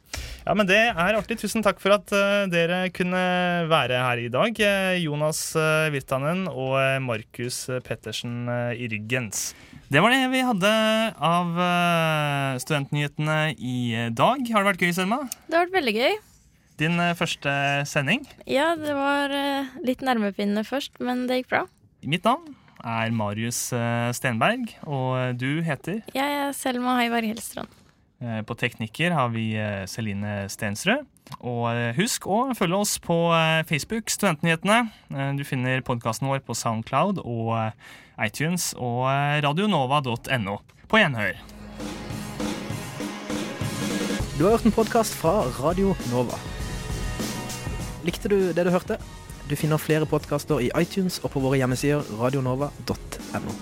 Ja, 0.48 0.54
men 0.56 0.64
Det 0.68 0.78
er 0.78 1.16
artig. 1.18 1.36
Tusen 1.42 1.64
takk 1.64 1.80
for 1.82 1.92
at 1.98 2.08
uh, 2.14 2.46
dere 2.48 2.86
kunne 2.94 3.20
være 3.68 3.98
her 4.00 4.22
i 4.22 4.30
dag. 4.32 4.56
Uh, 4.56 4.96
Jonas 4.96 5.42
Virtanen 5.92 6.46
og 6.48 6.78
Markus 7.04 7.66
Pettersen 7.84 8.48
Irgens. 8.72 9.52
Det 9.92 10.00
var 10.04 10.12
det 10.12 10.22
vi 10.32 10.40
hadde 10.44 10.70
av 11.24 11.52
studentnyhetene 12.64 13.38
i 13.56 14.08
dag. 14.12 14.42
Har 14.52 14.64
det 14.64 14.70
vært 14.72 14.84
gøy, 14.84 14.92
Selma? 14.96 15.22
Det 15.48 15.56
har 15.56 15.66
vært 15.66 15.78
veldig 15.78 15.94
gøy. 15.96 16.18
Din 16.78 17.04
første 17.18 17.54
sending? 17.88 18.26
Ja, 18.46 18.70
det 18.78 18.92
var 18.94 19.32
litt 19.84 20.04
nervepirrende 20.04 20.64
først, 20.68 21.00
men 21.00 21.24
det 21.28 21.40
gikk 21.40 21.50
bra. 21.54 21.64
Mitt 22.04 22.28
navn 22.28 22.52
er 22.84 23.16
Marius 23.16 23.62
Stenberg, 24.16 24.76
og 24.84 25.40
du 25.40 25.64
heter? 25.66 26.04
Jeg 26.14 26.38
er 26.44 26.54
Selma 26.56 26.98
Heiberg 27.00 27.32
Hellstrand. 27.32 27.77
Eh, 28.18 28.40
på 28.42 28.54
teknikker 28.58 29.14
har 29.14 29.28
vi 29.30 29.52
eh, 29.54 29.84
Celine 29.86 30.48
Stensrød. 30.50 31.06
Og 31.38 31.68
eh, 31.70 31.92
husk 31.94 32.26
å 32.26 32.40
følge 32.58 32.80
oss 32.82 32.96
på 33.02 33.16
Facebook, 33.68 34.10
Studentnyhetene. 34.10 34.88
Du 35.38 35.44
finner 35.46 35.84
podkasten 35.86 36.26
vår 36.30 36.42
på 36.46 36.56
Soundcloud 36.56 37.20
og 37.22 37.54
iTunes 38.18 38.72
og 38.74 39.06
radionova.no. 39.44 40.58
På 40.88 40.98
gjenhør. 40.98 41.38
Du 44.38 44.46
har 44.46 44.56
hørt 44.56 44.66
en 44.66 44.74
podkast 44.74 45.14
fra 45.18 45.42
Radio 45.58 45.94
Nova. 46.10 46.38
Likte 48.06 48.30
du 48.30 48.38
det 48.54 48.66
du 48.66 48.72
hørte? 48.74 48.98
Du 49.48 49.56
finner 49.56 49.80
flere 49.80 50.08
podkaster 50.08 50.62
i 50.64 50.72
iTunes 50.78 51.20
og 51.22 51.34
på 51.34 51.44
våre 51.44 51.60
hjemmesider 51.60 52.06
radionova.no. 52.18 53.58